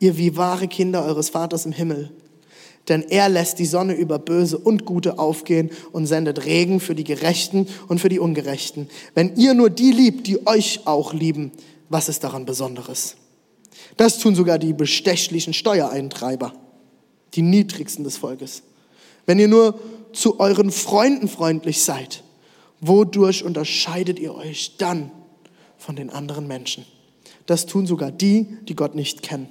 ihr 0.00 0.18
wie 0.18 0.36
wahre 0.36 0.66
Kinder 0.66 1.04
eures 1.04 1.30
Vaters 1.30 1.64
im 1.64 1.72
Himmel 1.72 2.10
denn 2.88 3.02
er 3.02 3.28
lässt 3.28 3.58
die 3.58 3.66
Sonne 3.66 3.94
über 3.94 4.18
Böse 4.18 4.58
und 4.58 4.84
Gute 4.84 5.18
aufgehen 5.18 5.70
und 5.92 6.06
sendet 6.06 6.46
Regen 6.46 6.80
für 6.80 6.94
die 6.94 7.04
Gerechten 7.04 7.66
und 7.88 8.00
für 8.00 8.08
die 8.08 8.18
Ungerechten. 8.18 8.88
Wenn 9.14 9.36
ihr 9.36 9.54
nur 9.54 9.70
die 9.70 9.92
liebt, 9.92 10.26
die 10.26 10.46
euch 10.46 10.80
auch 10.86 11.12
lieben, 11.12 11.52
was 11.88 12.08
ist 12.08 12.24
daran 12.24 12.46
Besonderes? 12.46 13.16
Das 13.96 14.18
tun 14.18 14.34
sogar 14.34 14.58
die 14.58 14.72
bestechlichen 14.72 15.52
Steuereintreiber, 15.52 16.52
die 17.34 17.42
niedrigsten 17.42 18.04
des 18.04 18.16
Volkes. 18.16 18.62
Wenn 19.26 19.38
ihr 19.38 19.48
nur 19.48 19.78
zu 20.12 20.40
euren 20.40 20.70
Freunden 20.70 21.28
freundlich 21.28 21.82
seid, 21.82 22.22
wodurch 22.80 23.44
unterscheidet 23.44 24.18
ihr 24.18 24.34
euch 24.34 24.76
dann 24.78 25.10
von 25.76 25.96
den 25.96 26.10
anderen 26.10 26.46
Menschen? 26.46 26.84
Das 27.46 27.66
tun 27.66 27.86
sogar 27.86 28.10
die, 28.10 28.58
die 28.62 28.76
Gott 28.76 28.94
nicht 28.94 29.22
kennen. 29.22 29.48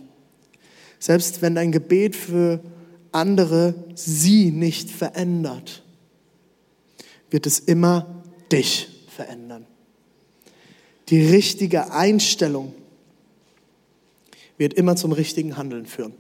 Selbst 1.00 1.42
wenn 1.42 1.56
dein 1.56 1.72
Gebet 1.72 2.16
für 2.16 2.62
andere 3.12 3.74
sie 3.96 4.52
nicht 4.52 4.92
verändert, 4.92 5.84
wird 7.30 7.46
es 7.46 7.60
immer 7.60 8.24
dich 8.52 8.88
verändern. 9.08 9.66
Die 11.10 11.26
richtige 11.26 11.92
Einstellung 11.92 12.74
wird 14.58 14.74
immer 14.74 14.96
zum 14.96 15.12
richtigen 15.12 15.58
Handeln 15.58 15.86
führen. 15.86 16.14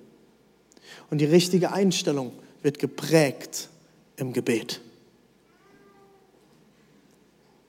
Und 1.09 1.19
die 1.19 1.25
richtige 1.25 1.71
Einstellung 1.71 2.31
wird 2.61 2.79
geprägt 2.79 3.69
im 4.17 4.33
Gebet. 4.33 4.81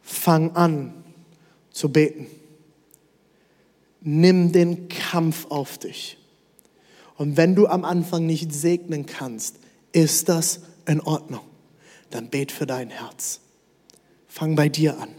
Fang 0.08 0.56
an 0.56 1.04
zu 1.70 1.92
beten. 1.92 2.26
Nimm 4.00 4.52
den 4.52 4.88
Kampf 4.88 5.46
auf 5.50 5.76
dich. 5.76 6.16
Und 7.16 7.36
wenn 7.36 7.54
du 7.54 7.66
am 7.66 7.84
Anfang 7.84 8.24
nicht 8.24 8.54
segnen 8.54 9.04
kannst, 9.04 9.56
ist 9.92 10.30
das 10.30 10.60
in 10.86 11.02
Ordnung. 11.02 11.42
Dann 12.08 12.30
bet 12.30 12.52
für 12.52 12.64
dein 12.64 12.88
Herz. 12.88 13.40
Fang 14.28 14.56
bei 14.56 14.70
dir 14.70 14.98
an. 14.98 15.10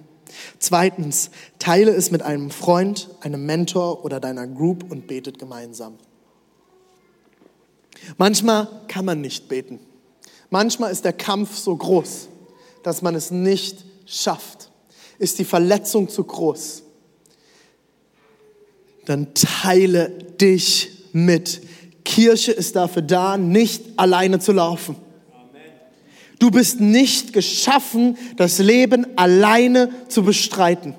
Zweitens, 0.57 1.29
teile 1.59 1.91
es 1.91 2.09
mit 2.09 2.23
einem 2.23 2.49
Freund, 2.49 3.09
einem 3.21 3.45
Mentor 3.45 4.03
oder 4.03 4.19
deiner 4.19 4.47
Group 4.47 4.89
und 4.89 5.05
betet 5.05 5.37
gemeinsam. 5.37 5.99
Manchmal 8.17 8.67
kann 8.87 9.05
man 9.05 9.21
nicht 9.21 9.49
beten. 9.49 9.79
Manchmal 10.49 10.91
ist 10.91 11.05
der 11.05 11.13
Kampf 11.13 11.55
so 11.57 11.75
groß, 11.75 12.27
dass 12.81 13.03
man 13.03 13.13
es 13.13 13.29
nicht 13.29 13.85
schafft. 14.07 14.68
Ist 15.19 15.37
die 15.37 15.45
Verletzung 15.45 16.09
zu 16.09 16.23
groß? 16.23 16.83
Dann 19.05 19.33
teile 19.33 20.09
dich 20.39 20.89
mit 21.13 21.61
Kirche 22.09 22.51
ist 22.51 22.75
dafür 22.75 23.03
da, 23.03 23.37
nicht 23.37 23.83
alleine 23.97 24.39
zu 24.39 24.51
laufen. 24.51 24.95
Du 26.39 26.49
bist 26.49 26.79
nicht 26.79 27.33
geschaffen, 27.33 28.17
das 28.37 28.57
Leben 28.59 29.05
alleine 29.15 29.89
zu 30.07 30.23
bestreiten. 30.23 30.95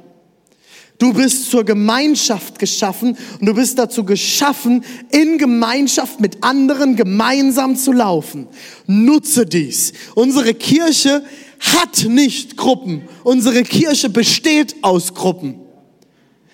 Du 0.98 1.14
bist 1.14 1.50
zur 1.50 1.64
Gemeinschaft 1.64 2.58
geschaffen 2.58 3.16
und 3.40 3.46
du 3.46 3.54
bist 3.54 3.78
dazu 3.78 4.04
geschaffen, 4.04 4.84
in 5.10 5.38
Gemeinschaft 5.38 6.20
mit 6.20 6.44
anderen 6.44 6.94
gemeinsam 6.94 7.74
zu 7.74 7.92
laufen. 7.92 8.46
Nutze 8.86 9.46
dies. 9.46 9.94
Unsere 10.14 10.52
Kirche 10.52 11.24
hat 11.61 12.05
nicht 12.09 12.57
Gruppen. 12.57 13.09
Unsere 13.23 13.62
Kirche 13.62 14.09
besteht 14.09 14.76
aus 14.83 15.14
Gruppen. 15.14 15.61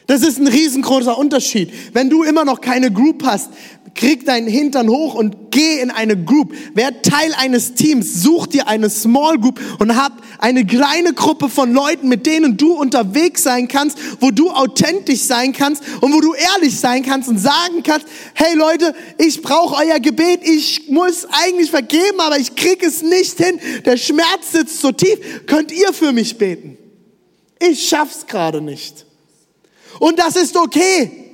Das 0.06 0.22
ist 0.22 0.38
ein 0.38 0.46
riesengroßer 0.46 1.18
Unterschied. 1.18 1.72
Wenn 1.92 2.10
du 2.10 2.22
immer 2.22 2.44
noch 2.44 2.60
keine 2.60 2.92
Group 2.92 3.24
hast, 3.24 3.50
krieg 3.96 4.26
deinen 4.26 4.46
Hintern 4.46 4.88
hoch 4.88 5.14
und 5.14 5.50
geh 5.50 5.80
in 5.80 5.90
eine 5.90 6.16
Group. 6.22 6.54
Werd 6.74 7.04
Teil 7.04 7.32
eines 7.34 7.74
Teams, 7.74 8.22
such 8.22 8.46
dir 8.46 8.68
eine 8.68 8.90
Small 8.90 9.38
Group 9.38 9.58
und 9.78 9.96
hab 9.96 10.22
eine 10.38 10.64
kleine 10.66 11.14
Gruppe 11.14 11.48
von 11.48 11.72
Leuten, 11.72 12.08
mit 12.08 12.26
denen 12.26 12.56
du 12.56 12.74
unterwegs 12.74 13.42
sein 13.42 13.68
kannst, 13.68 13.98
wo 14.20 14.30
du 14.30 14.50
authentisch 14.50 15.22
sein 15.22 15.52
kannst 15.52 15.82
und 16.00 16.12
wo 16.12 16.20
du 16.20 16.34
ehrlich 16.34 16.78
sein 16.78 17.02
kannst 17.02 17.28
und 17.28 17.38
sagen 17.38 17.82
kannst, 17.82 18.06
hey 18.34 18.54
Leute, 18.54 18.94
ich 19.18 19.42
brauche 19.42 19.82
euer 19.84 19.98
Gebet, 19.98 20.40
ich 20.44 20.88
muss 20.88 21.26
eigentlich 21.30 21.70
vergeben, 21.70 22.20
aber 22.20 22.38
ich 22.38 22.54
krieg 22.54 22.82
es 22.82 23.02
nicht 23.02 23.38
hin. 23.38 23.58
Der 23.84 23.96
Schmerz 23.96 24.52
sitzt 24.52 24.80
so 24.80 24.92
tief. 24.92 25.46
Könnt 25.46 25.72
ihr 25.72 25.92
für 25.92 26.12
mich 26.12 26.36
beten? 26.38 26.76
Ich 27.58 27.88
schaff's 27.88 28.26
gerade 28.26 28.60
nicht. 28.60 29.06
Und 29.98 30.18
das 30.18 30.36
ist 30.36 30.56
okay. 30.56 31.25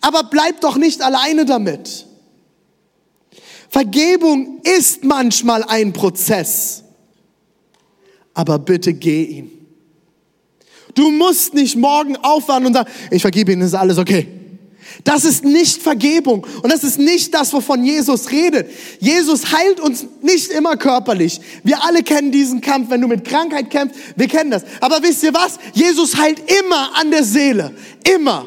Aber 0.00 0.24
bleib 0.24 0.60
doch 0.60 0.76
nicht 0.76 1.02
alleine 1.02 1.44
damit. 1.44 2.06
Vergebung 3.68 4.60
ist 4.64 5.04
manchmal 5.04 5.62
ein 5.62 5.92
Prozess. 5.92 6.82
Aber 8.34 8.58
bitte 8.58 8.92
geh 8.94 9.24
ihn. 9.24 9.60
Du 10.94 11.10
musst 11.10 11.54
nicht 11.54 11.76
morgen 11.76 12.16
aufwachen 12.16 12.66
und 12.66 12.74
sagen, 12.74 12.90
ich 13.10 13.22
vergebe 13.22 13.52
ihnen, 13.52 13.62
ist 13.62 13.74
alles 13.74 13.98
okay. 13.98 14.26
Das 15.04 15.24
ist 15.24 15.44
nicht 15.44 15.80
Vergebung 15.80 16.46
und 16.62 16.72
das 16.72 16.84
ist 16.84 16.98
nicht 16.98 17.32
das, 17.32 17.52
wovon 17.52 17.84
Jesus 17.84 18.30
redet. 18.30 18.70
Jesus 18.98 19.52
heilt 19.52 19.80
uns 19.80 20.06
nicht 20.20 20.50
immer 20.50 20.76
körperlich. 20.76 21.40
Wir 21.62 21.82
alle 21.84 22.02
kennen 22.02 22.32
diesen 22.32 22.60
Kampf, 22.60 22.90
wenn 22.90 23.00
du 23.00 23.08
mit 23.08 23.24
Krankheit 23.24 23.70
kämpfst, 23.70 23.98
wir 24.16 24.26
kennen 24.26 24.50
das. 24.50 24.64
Aber 24.80 25.02
wisst 25.02 25.22
ihr 25.22 25.32
was? 25.32 25.58
Jesus 25.72 26.16
heilt 26.16 26.42
immer 26.60 26.98
an 26.98 27.10
der 27.10 27.24
Seele. 27.24 27.74
Immer. 28.14 28.46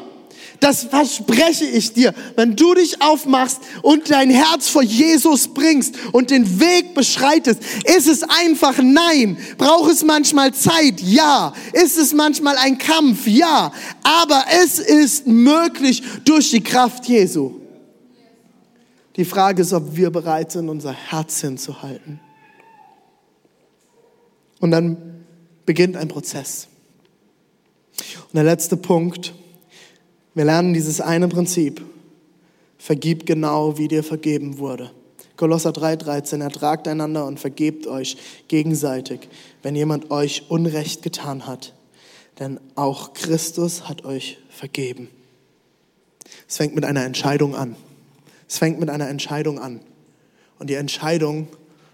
Das 0.64 0.84
verspreche 0.84 1.66
ich 1.66 1.92
dir, 1.92 2.14
wenn 2.36 2.56
du 2.56 2.72
dich 2.72 3.02
aufmachst 3.02 3.60
und 3.82 4.10
dein 4.10 4.30
Herz 4.30 4.66
vor 4.66 4.82
Jesus 4.82 5.48
bringst 5.48 5.94
und 6.12 6.30
den 6.30 6.58
Weg 6.58 6.94
beschreitest, 6.94 7.60
ist 7.84 8.08
es 8.08 8.22
einfach 8.22 8.78
nein. 8.82 9.36
Braucht 9.58 9.90
es 9.90 10.02
manchmal 10.02 10.54
Zeit? 10.54 11.02
Ja. 11.02 11.52
Ist 11.74 11.98
es 11.98 12.14
manchmal 12.14 12.56
ein 12.56 12.78
Kampf? 12.78 13.26
Ja. 13.26 13.72
Aber 14.04 14.42
es 14.64 14.78
ist 14.78 15.26
möglich 15.26 16.02
durch 16.24 16.50
die 16.50 16.62
Kraft 16.62 17.04
Jesu. 17.08 17.60
Die 19.16 19.26
Frage 19.26 19.60
ist, 19.60 19.74
ob 19.74 19.94
wir 19.94 20.08
bereit 20.08 20.50
sind, 20.50 20.70
unser 20.70 20.94
Herz 20.94 21.42
hinzuhalten. 21.42 22.20
Und 24.60 24.70
dann 24.70 25.26
beginnt 25.66 25.98
ein 25.98 26.08
Prozess. 26.08 26.68
Und 28.28 28.34
der 28.34 28.44
letzte 28.44 28.78
Punkt, 28.78 29.34
wir 30.34 30.44
lernen 30.44 30.74
dieses 30.74 31.00
eine 31.00 31.28
Prinzip. 31.28 31.82
Vergib 32.78 33.26
genau, 33.26 33.78
wie 33.78 33.88
dir 33.88 34.02
vergeben 34.02 34.58
wurde. 34.58 34.90
Kolosser 35.36 35.70
3,13, 35.70 36.42
ertragt 36.42 36.86
einander 36.86 37.26
und 37.26 37.40
vergebt 37.40 37.86
euch 37.86 38.16
gegenseitig, 38.48 39.28
wenn 39.62 39.74
jemand 39.74 40.10
euch 40.10 40.44
Unrecht 40.48 41.02
getan 41.02 41.46
hat. 41.46 41.74
Denn 42.38 42.60
auch 42.74 43.14
Christus 43.14 43.88
hat 43.88 44.04
euch 44.04 44.38
vergeben. 44.48 45.08
Es 46.48 46.56
fängt 46.56 46.74
mit 46.74 46.84
einer 46.84 47.04
Entscheidung 47.04 47.54
an. 47.54 47.76
Es 48.48 48.58
fängt 48.58 48.78
mit 48.78 48.90
einer 48.90 49.08
Entscheidung 49.08 49.58
an. 49.58 49.80
Und 50.58 50.70
die 50.70 50.74
Entscheidung 50.74 51.48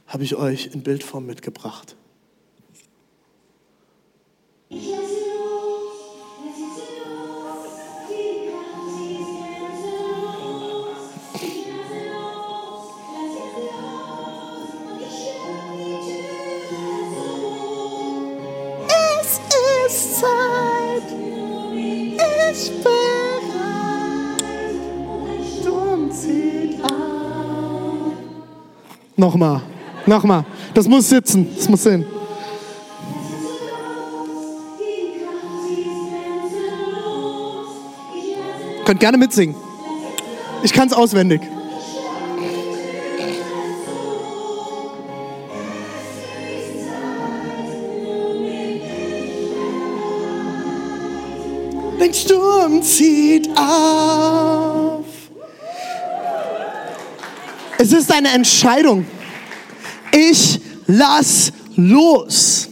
habe 0.07 0.25
ich 0.25 0.35
euch 0.35 0.71
in 0.75 0.83
Bildform 0.83 1.27
mitgebracht. 1.27 1.97
Nochmal, 29.21 29.61
nochmal. 30.07 30.47
Das 30.73 30.89
muss 30.89 31.11
sitzen, 31.11 31.47
das 31.55 31.69
muss 31.69 31.83
hin. 31.83 32.07
Könnt 38.87 38.99
gerne 38.99 39.19
mitsingen. 39.19 39.55
Ich 40.63 40.73
kann 40.73 40.89
es 40.89 40.95
auswendig. 40.95 41.43
Ein 52.01 52.15
Sturm 52.15 52.83
zieht 52.83 53.51
auf. 53.55 55.00
Es 57.93 57.99
ist 57.99 58.13
eine 58.13 58.29
Entscheidung. 58.29 59.05
Ich 60.13 60.61
lass 60.87 61.51
los. 61.75 62.69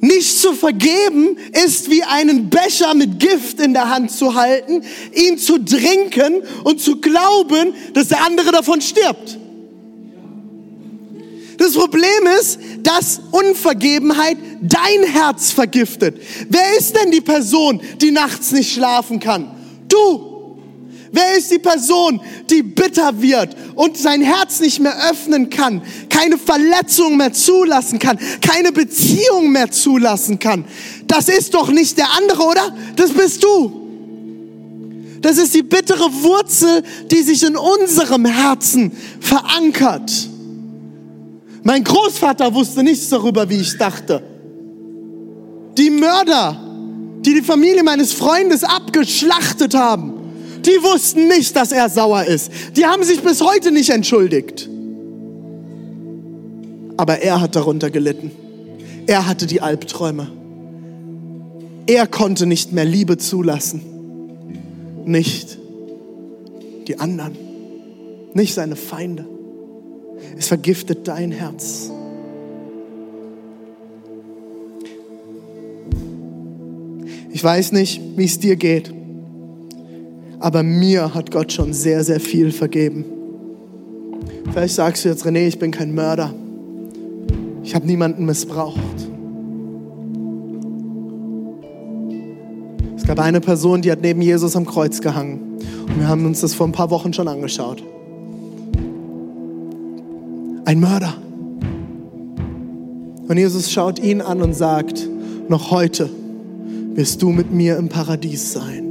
Nicht 0.00 0.40
zu 0.40 0.52
vergeben 0.52 1.36
ist 1.64 1.88
wie 1.88 2.02
einen 2.02 2.50
Becher 2.50 2.92
mit 2.94 3.20
Gift 3.20 3.60
in 3.60 3.72
der 3.72 3.88
Hand 3.88 4.10
zu 4.10 4.34
halten, 4.34 4.82
ihn 5.14 5.38
zu 5.38 5.58
trinken 5.58 6.42
und 6.64 6.80
zu 6.80 7.00
glauben, 7.00 7.72
dass 7.94 8.08
der 8.08 8.26
andere 8.26 8.50
davon 8.50 8.80
stirbt. 8.80 9.38
Das 11.58 11.74
Problem 11.74 12.26
ist, 12.40 12.58
dass 12.82 13.20
Unvergebenheit 13.30 14.38
dein 14.60 15.04
Herz 15.04 15.52
vergiftet. 15.52 16.20
Wer 16.48 16.78
ist 16.78 16.96
denn 16.96 17.12
die 17.12 17.20
Person, 17.20 17.80
die 18.00 18.10
nachts 18.10 18.50
nicht 18.50 18.72
schlafen 18.72 19.20
kann? 19.20 19.54
Du. 19.86 20.29
Wer 21.12 21.36
ist 21.36 21.50
die 21.50 21.58
Person, 21.58 22.20
die 22.48 22.62
bitter 22.62 23.20
wird 23.20 23.56
und 23.74 23.96
sein 23.96 24.22
Herz 24.22 24.60
nicht 24.60 24.78
mehr 24.78 24.94
öffnen 25.10 25.50
kann, 25.50 25.82
keine 26.08 26.38
Verletzung 26.38 27.16
mehr 27.16 27.32
zulassen 27.32 27.98
kann, 27.98 28.18
keine 28.40 28.70
Beziehung 28.70 29.50
mehr 29.50 29.70
zulassen 29.70 30.38
kann? 30.38 30.64
Das 31.08 31.28
ist 31.28 31.54
doch 31.54 31.70
nicht 31.70 31.98
der 31.98 32.06
andere, 32.16 32.42
oder? 32.44 32.76
Das 32.94 33.10
bist 33.10 33.42
du. 33.42 33.80
Das 35.20 35.36
ist 35.36 35.54
die 35.54 35.62
bittere 35.62 36.08
Wurzel, 36.22 36.82
die 37.10 37.22
sich 37.22 37.42
in 37.42 37.56
unserem 37.56 38.24
Herzen 38.24 38.92
verankert. 39.20 40.10
Mein 41.62 41.84
Großvater 41.84 42.54
wusste 42.54 42.82
nichts 42.82 43.08
darüber, 43.08 43.48
wie 43.50 43.60
ich 43.60 43.76
dachte. 43.76 44.22
Die 45.76 45.90
Mörder, 45.90 46.58
die 47.20 47.34
die 47.34 47.42
Familie 47.42 47.82
meines 47.82 48.12
Freundes 48.12 48.64
abgeschlachtet 48.64 49.74
haben, 49.74 50.19
die 50.70 50.82
wussten 50.82 51.28
nicht, 51.28 51.56
dass 51.56 51.72
er 51.72 51.88
sauer 51.88 52.24
ist. 52.24 52.50
Die 52.76 52.86
haben 52.86 53.02
sich 53.02 53.20
bis 53.20 53.40
heute 53.40 53.72
nicht 53.72 53.90
entschuldigt. 53.90 54.68
Aber 56.96 57.18
er 57.18 57.40
hat 57.40 57.56
darunter 57.56 57.90
gelitten. 57.90 58.30
Er 59.06 59.26
hatte 59.26 59.46
die 59.46 59.60
Albträume. 59.60 60.30
Er 61.86 62.06
konnte 62.06 62.46
nicht 62.46 62.72
mehr 62.72 62.84
Liebe 62.84 63.18
zulassen. 63.18 63.82
Nicht 65.06 65.58
die 66.86 66.98
anderen. 67.00 67.36
Nicht 68.34 68.54
seine 68.54 68.76
Feinde. 68.76 69.26
Es 70.38 70.46
vergiftet 70.46 71.08
dein 71.08 71.32
Herz. 71.32 71.90
Ich 77.32 77.42
weiß 77.42 77.72
nicht, 77.72 78.00
wie 78.16 78.24
es 78.24 78.38
dir 78.38 78.56
geht 78.56 78.99
aber 80.40 80.62
mir 80.62 81.14
hat 81.14 81.30
Gott 81.30 81.52
schon 81.52 81.72
sehr, 81.74 82.02
sehr 82.02 82.18
viel 82.18 82.50
vergeben. 82.50 83.04
Vielleicht 84.52 84.74
sagst 84.74 85.04
du 85.04 85.10
jetzt, 85.10 85.24
René, 85.24 85.46
ich 85.46 85.58
bin 85.58 85.70
kein 85.70 85.94
Mörder. 85.94 86.34
Ich 87.62 87.74
habe 87.74 87.86
niemanden 87.86 88.24
missbraucht. 88.24 88.80
Es 92.96 93.06
gab 93.06 93.20
eine 93.20 93.40
Person, 93.40 93.82
die 93.82 93.92
hat 93.92 94.00
neben 94.00 94.22
Jesus 94.22 94.56
am 94.56 94.64
Kreuz 94.64 95.00
gehangen. 95.00 95.58
Und 95.86 95.98
wir 95.98 96.08
haben 96.08 96.24
uns 96.24 96.40
das 96.40 96.54
vor 96.54 96.66
ein 96.66 96.72
paar 96.72 96.90
Wochen 96.90 97.12
schon 97.12 97.28
angeschaut. 97.28 97.82
Ein 100.64 100.80
Mörder. 100.80 101.14
Und 103.28 103.36
Jesus 103.36 103.70
schaut 103.70 103.98
ihn 103.98 104.20
an 104.20 104.40
und 104.42 104.54
sagt, 104.54 105.08
noch 105.48 105.70
heute 105.70 106.08
wirst 106.94 107.20
du 107.22 107.30
mit 107.30 107.52
mir 107.52 107.76
im 107.76 107.88
Paradies 107.88 108.52
sein. 108.52 108.89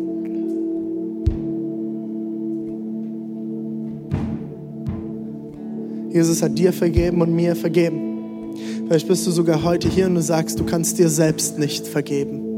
Jesus 6.12 6.42
hat 6.42 6.58
dir 6.58 6.74
vergeben 6.74 7.22
und 7.22 7.34
mir 7.34 7.56
vergeben. 7.56 8.56
Vielleicht 8.88 9.08
bist 9.08 9.28
du 9.28 9.32
sogar 9.32 9.64
heute 9.64 9.88
hier 9.88 10.08
und 10.08 10.16
du 10.16 10.22
sagst, 10.22 10.60
du 10.60 10.66
kannst 10.66 10.98
dir 10.98 11.10
selbst 11.10 11.60
nicht 11.60 11.88
vergeben. 11.88 12.50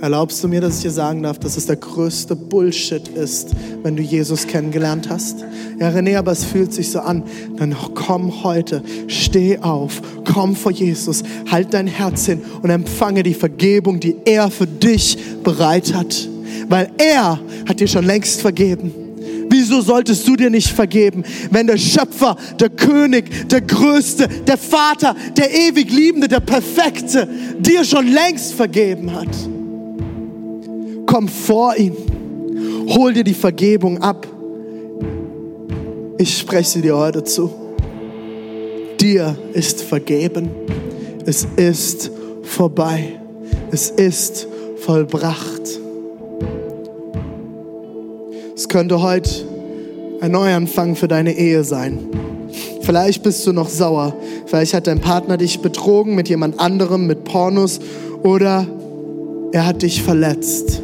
Erlaubst 0.00 0.42
du 0.42 0.48
mir, 0.48 0.60
dass 0.60 0.78
ich 0.78 0.82
dir 0.82 0.90
sagen 0.90 1.22
darf, 1.22 1.38
dass 1.38 1.56
es 1.56 1.66
der 1.66 1.76
größte 1.76 2.34
Bullshit 2.34 3.06
ist, 3.06 3.54
wenn 3.84 3.94
du 3.94 4.02
Jesus 4.02 4.48
kennengelernt 4.48 5.08
hast? 5.08 5.44
Ja, 5.78 5.90
René, 5.90 6.18
aber 6.18 6.32
es 6.32 6.44
fühlt 6.44 6.72
sich 6.74 6.90
so 6.90 6.98
an. 6.98 7.22
Dann 7.56 7.76
komm 7.94 8.42
heute, 8.42 8.82
steh 9.06 9.58
auf, 9.58 10.02
komm 10.24 10.56
vor 10.56 10.72
Jesus, 10.72 11.22
halt 11.48 11.72
dein 11.72 11.86
Herz 11.86 12.26
hin 12.26 12.40
und 12.62 12.70
empfange 12.70 13.22
die 13.22 13.34
Vergebung, 13.34 14.00
die 14.00 14.16
er 14.24 14.50
für 14.50 14.66
dich 14.66 15.16
bereit 15.44 15.94
hat. 15.94 16.28
Weil 16.68 16.90
er 16.98 17.38
hat 17.68 17.78
dir 17.78 17.86
schon 17.86 18.04
längst 18.04 18.40
vergeben. 18.40 19.01
Wieso 19.62 19.80
solltest 19.80 20.26
du 20.26 20.34
dir 20.34 20.50
nicht 20.50 20.70
vergeben, 20.70 21.22
wenn 21.52 21.68
der 21.68 21.76
Schöpfer, 21.76 22.36
der 22.58 22.68
König, 22.68 23.48
der 23.48 23.60
Größte, 23.60 24.26
der 24.26 24.58
Vater, 24.58 25.14
der 25.36 25.54
ewig 25.54 25.88
Liebende, 25.92 26.26
der 26.26 26.40
Perfekte 26.40 27.28
dir 27.60 27.84
schon 27.84 28.08
längst 28.08 28.54
vergeben 28.54 29.14
hat? 29.14 29.28
Komm 31.06 31.28
vor 31.28 31.76
ihn, 31.76 31.92
hol 32.88 33.12
dir 33.12 33.22
die 33.22 33.34
Vergebung 33.34 33.98
ab. 33.98 34.26
Ich 36.18 36.36
spreche 36.38 36.80
dir 36.80 36.96
heute 36.96 37.22
zu. 37.22 37.48
Dir 39.00 39.38
ist 39.52 39.80
vergeben. 39.82 40.50
Es 41.24 41.46
ist 41.54 42.10
vorbei. 42.42 43.20
Es 43.70 43.90
ist 43.90 44.48
vollbracht. 44.84 45.78
Es 48.56 48.68
könnte 48.68 49.00
heute 49.00 49.51
ein 50.22 50.30
Neuanfang 50.30 50.94
für 50.94 51.08
deine 51.08 51.36
Ehe 51.36 51.64
sein. 51.64 51.98
Vielleicht 52.82 53.24
bist 53.24 53.44
du 53.44 53.52
noch 53.52 53.68
sauer. 53.68 54.14
Vielleicht 54.46 54.72
hat 54.72 54.86
dein 54.86 55.00
Partner 55.00 55.36
dich 55.36 55.58
betrogen 55.60 56.14
mit 56.14 56.28
jemand 56.28 56.60
anderem, 56.60 57.08
mit 57.08 57.24
Pornos 57.24 57.80
oder 58.22 58.68
er 59.50 59.66
hat 59.66 59.82
dich 59.82 60.00
verletzt. 60.00 60.80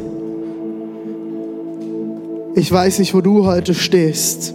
Ich 2.53 2.69
weiß 2.69 2.99
nicht, 2.99 3.13
wo 3.13 3.21
du 3.21 3.45
heute 3.45 3.73
stehst. 3.75 4.53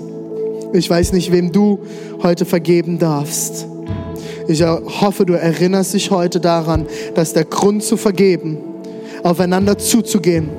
Ich 0.75 0.90
weiß 0.90 1.14
nicht, 1.14 1.33
wem 1.33 1.51
du 1.51 1.79
heute 2.23 2.44
vergeben 2.44 2.99
darfst. 2.99 3.66
Ich 4.49 4.62
hoffe, 4.62 5.25
du 5.25 5.33
erinnerst 5.33 5.94
dich 5.94 6.11
heute 6.11 6.40
daran, 6.40 6.85
dass 7.14 7.33
der 7.33 7.47
Grund 7.47 7.83
zu 7.83 7.97
vergeben, 7.97 8.59
aufeinander 9.23 9.79
zuzugehen, 9.79 10.51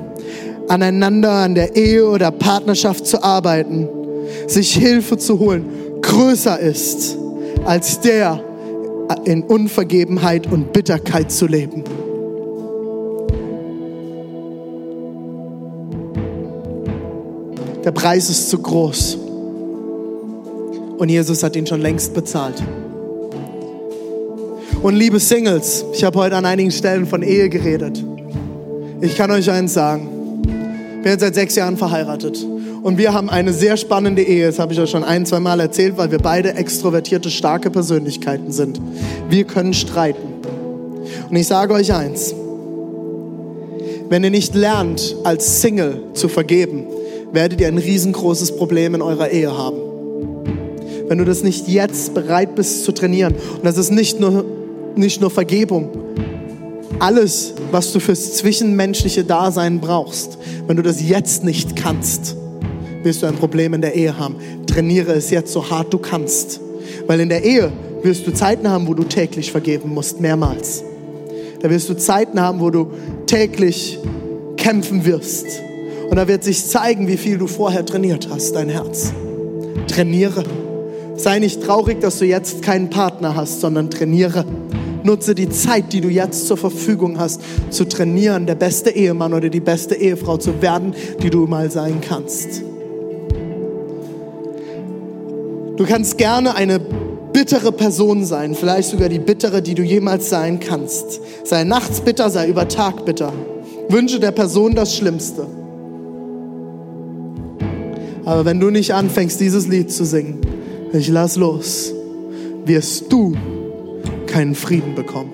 aneinander 0.66 1.30
an 1.30 1.54
der 1.54 1.76
Ehe 1.76 2.08
oder 2.08 2.32
Partnerschaft 2.32 3.06
zu 3.06 3.22
arbeiten, 3.22 3.88
sich 4.46 4.74
Hilfe 4.74 5.18
zu 5.18 5.38
holen, 5.38 5.66
größer 6.02 6.58
ist 6.58 7.16
als 7.64 8.00
der 8.00 8.42
in 9.24 9.42
Unvergebenheit 9.42 10.50
und 10.50 10.72
Bitterkeit 10.72 11.30
zu 11.30 11.46
leben. 11.46 11.84
Der 17.84 17.92
Preis 17.92 18.28
ist 18.30 18.50
zu 18.50 18.58
groß. 18.58 19.18
Und 20.98 21.08
Jesus 21.08 21.42
hat 21.42 21.54
ihn 21.54 21.66
schon 21.66 21.80
längst 21.80 22.14
bezahlt. 22.14 22.62
Und 24.82 24.96
liebe 24.96 25.20
Singles, 25.20 25.84
ich 25.92 26.02
habe 26.02 26.18
heute 26.18 26.36
an 26.36 26.44
einigen 26.44 26.70
Stellen 26.70 27.06
von 27.06 27.22
Ehe 27.22 27.48
geredet. 27.48 28.02
Ich 29.00 29.16
kann 29.16 29.30
euch 29.30 29.50
eins 29.50 29.74
sagen. 29.74 30.08
Wir 31.02 31.12
sind 31.12 31.20
seit 31.20 31.34
sechs 31.34 31.54
Jahren 31.54 31.76
verheiratet. 31.76 32.44
Und 32.86 32.98
wir 32.98 33.12
haben 33.12 33.28
eine 33.28 33.52
sehr 33.52 33.76
spannende 33.76 34.22
Ehe. 34.22 34.46
Das 34.46 34.60
habe 34.60 34.72
ich 34.72 34.78
euch 34.78 34.90
schon 34.90 35.02
ein, 35.02 35.26
zwei 35.26 35.40
Mal 35.40 35.58
erzählt, 35.58 35.96
weil 35.96 36.12
wir 36.12 36.20
beide 36.20 36.54
extrovertierte, 36.54 37.32
starke 37.32 37.68
Persönlichkeiten 37.68 38.52
sind. 38.52 38.80
Wir 39.28 39.42
können 39.42 39.74
streiten. 39.74 40.34
Und 41.28 41.34
ich 41.34 41.48
sage 41.48 41.74
euch 41.74 41.92
eins. 41.92 42.32
Wenn 44.08 44.22
ihr 44.22 44.30
nicht 44.30 44.54
lernt, 44.54 45.16
als 45.24 45.62
Single 45.62 46.00
zu 46.12 46.28
vergeben, 46.28 46.84
werdet 47.32 47.60
ihr 47.60 47.66
ein 47.66 47.78
riesengroßes 47.78 48.54
Problem 48.54 48.94
in 48.94 49.02
eurer 49.02 49.30
Ehe 49.30 49.50
haben. 49.50 49.78
Wenn 51.08 51.18
du 51.18 51.24
das 51.24 51.42
nicht 51.42 51.66
jetzt 51.66 52.14
bereit 52.14 52.54
bist 52.54 52.84
zu 52.84 52.92
trainieren, 52.92 53.34
und 53.56 53.64
das 53.64 53.78
ist 53.78 53.90
nicht 53.90 54.20
nur, 54.20 54.44
nicht 54.94 55.20
nur 55.20 55.32
Vergebung, 55.32 55.90
alles, 57.00 57.54
was 57.72 57.92
du 57.92 57.98
fürs 57.98 58.34
zwischenmenschliche 58.34 59.24
Dasein 59.24 59.80
brauchst, 59.80 60.38
wenn 60.68 60.76
du 60.76 60.84
das 60.84 61.02
jetzt 61.02 61.42
nicht 61.42 61.74
kannst, 61.74 62.36
wirst 63.06 63.22
du 63.22 63.26
ein 63.26 63.36
Problem 63.36 63.72
in 63.72 63.80
der 63.80 63.94
Ehe 63.94 64.18
haben. 64.18 64.36
Trainiere 64.66 65.12
es 65.12 65.30
jetzt 65.30 65.52
so 65.52 65.70
hart 65.70 65.94
du 65.94 65.98
kannst. 65.98 66.60
Weil 67.06 67.20
in 67.20 67.28
der 67.28 67.44
Ehe 67.44 67.72
wirst 68.02 68.26
du 68.26 68.32
Zeiten 68.32 68.68
haben, 68.68 68.86
wo 68.88 68.94
du 68.94 69.04
täglich 69.04 69.52
vergeben 69.52 69.94
musst, 69.94 70.20
mehrmals. 70.20 70.82
Da 71.62 71.70
wirst 71.70 71.88
du 71.88 71.94
Zeiten 71.94 72.40
haben, 72.40 72.60
wo 72.60 72.70
du 72.70 72.90
täglich 73.26 73.98
kämpfen 74.56 75.06
wirst. 75.06 75.46
Und 76.10 76.16
da 76.16 76.26
wird 76.28 76.44
sich 76.44 76.66
zeigen, 76.66 77.08
wie 77.08 77.16
viel 77.16 77.38
du 77.38 77.46
vorher 77.46 77.86
trainiert 77.86 78.28
hast, 78.30 78.56
dein 78.56 78.68
Herz. 78.68 79.12
Trainiere. 79.86 80.44
Sei 81.14 81.38
nicht 81.38 81.62
traurig, 81.62 82.00
dass 82.00 82.18
du 82.18 82.24
jetzt 82.24 82.60
keinen 82.62 82.90
Partner 82.90 83.36
hast, 83.36 83.60
sondern 83.60 83.88
trainiere. 83.88 84.44
Nutze 85.04 85.36
die 85.36 85.48
Zeit, 85.48 85.92
die 85.92 86.00
du 86.00 86.08
jetzt 86.08 86.48
zur 86.48 86.56
Verfügung 86.56 87.20
hast, 87.20 87.40
zu 87.70 87.84
trainieren, 87.84 88.46
der 88.46 88.56
beste 88.56 88.90
Ehemann 88.90 89.32
oder 89.32 89.48
die 89.48 89.60
beste 89.60 89.94
Ehefrau 89.94 90.36
zu 90.36 90.60
werden, 90.60 90.94
die 91.22 91.30
du 91.30 91.46
mal 91.46 91.70
sein 91.70 92.00
kannst. 92.00 92.62
Du 95.76 95.84
kannst 95.84 96.16
gerne 96.16 96.54
eine 96.54 96.78
bittere 96.78 97.70
Person 97.70 98.24
sein, 98.24 98.54
vielleicht 98.54 98.88
sogar 98.88 99.10
die 99.10 99.18
bittere, 99.18 99.60
die 99.60 99.74
du 99.74 99.82
jemals 99.82 100.30
sein 100.30 100.58
kannst. 100.58 101.20
Sei 101.44 101.64
nachts 101.64 102.00
bitter, 102.00 102.30
sei 102.30 102.48
über 102.48 102.66
Tag 102.66 103.04
bitter. 103.04 103.32
Wünsche 103.90 104.18
der 104.18 104.30
Person 104.30 104.74
das 104.74 104.96
Schlimmste. 104.96 105.46
Aber 108.24 108.44
wenn 108.44 108.58
du 108.58 108.70
nicht 108.70 108.94
anfängst, 108.94 109.38
dieses 109.38 109.68
Lied 109.68 109.92
zu 109.92 110.04
singen, 110.04 110.40
ich 110.92 111.08
lass 111.08 111.36
los, 111.36 111.92
wirst 112.64 113.12
du 113.12 113.34
keinen 114.26 114.54
Frieden 114.54 114.94
bekommen. 114.94 115.32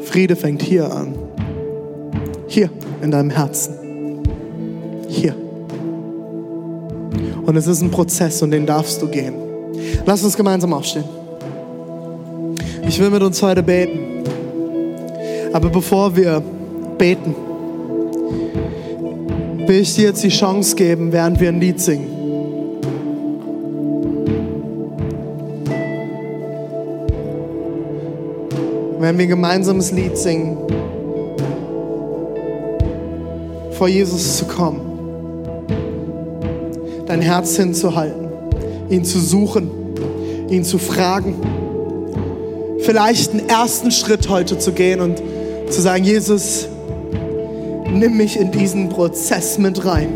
Friede 0.00 0.36
fängt 0.36 0.62
hier 0.62 0.92
an. 0.92 1.16
Hier 2.46 2.70
in 3.02 3.10
deinem 3.10 3.30
Herzen. 3.30 3.74
Hier. 5.08 5.34
Und 7.44 7.56
es 7.56 7.66
ist 7.66 7.82
ein 7.82 7.90
Prozess 7.90 8.42
und 8.42 8.50
den 8.50 8.66
darfst 8.66 9.00
du 9.02 9.08
gehen. 9.08 9.34
Lass 10.06 10.22
uns 10.24 10.36
gemeinsam 10.36 10.72
aufstehen. 10.72 11.04
Ich 12.86 12.98
will 12.98 13.10
mit 13.10 13.22
uns 13.22 13.42
heute 13.42 13.62
beten. 13.62 14.24
Aber 15.52 15.68
bevor 15.68 16.14
wir 16.16 16.42
beten, 16.98 17.34
will 19.66 19.80
ich 19.80 19.94
dir 19.94 20.08
jetzt 20.08 20.22
die 20.22 20.28
Chance 20.28 20.76
geben, 20.76 21.12
während 21.12 21.40
wir 21.40 21.48
ein 21.48 21.60
Lied 21.60 21.80
singen. 21.80 22.08
Wenn 28.98 29.18
wir 29.18 29.24
ein 29.24 29.28
gemeinsames 29.28 29.92
Lied 29.92 30.16
singen, 30.16 30.56
vor 33.72 33.88
Jesus 33.88 34.38
zu 34.38 34.44
kommen, 34.46 34.80
dein 37.14 37.22
Herz 37.22 37.54
hinzuhalten, 37.54 38.28
ihn 38.90 39.04
zu 39.04 39.20
suchen, 39.20 39.70
ihn 40.50 40.64
zu 40.64 40.78
fragen, 40.78 41.36
vielleicht 42.80 43.30
einen 43.30 43.48
ersten 43.48 43.92
Schritt 43.92 44.28
heute 44.28 44.58
zu 44.58 44.72
gehen 44.72 45.00
und 45.00 45.22
zu 45.70 45.80
sagen, 45.80 46.02
Jesus, 46.02 46.66
nimm 47.92 48.16
mich 48.16 48.36
in 48.36 48.50
diesen 48.50 48.88
Prozess 48.88 49.58
mit 49.58 49.84
rein. 49.84 50.08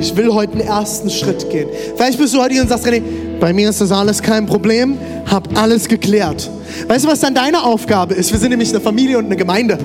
Ich 0.00 0.16
will 0.16 0.34
heute 0.34 0.54
einen 0.54 0.62
ersten 0.62 1.08
Schritt 1.08 1.48
gehen. 1.48 1.68
Vielleicht 1.94 2.18
bist 2.18 2.34
du 2.34 2.40
heute 2.40 2.54
hier 2.54 2.62
und 2.62 2.68
sagst, 2.68 2.86
René, 2.86 3.02
bei 3.38 3.52
mir 3.52 3.70
ist 3.70 3.80
das 3.80 3.92
alles 3.92 4.20
kein 4.20 4.44
Problem, 4.44 4.98
hab 5.30 5.56
alles 5.56 5.86
geklärt. 5.86 6.50
Weißt 6.88 7.04
du, 7.04 7.08
was 7.08 7.20
dann 7.20 7.36
deine 7.36 7.62
Aufgabe 7.62 8.14
ist? 8.14 8.32
Wir 8.32 8.40
sind 8.40 8.50
nämlich 8.50 8.70
eine 8.70 8.80
Familie 8.80 9.18
und 9.18 9.26
eine 9.26 9.36
Gemeinde. 9.36 9.78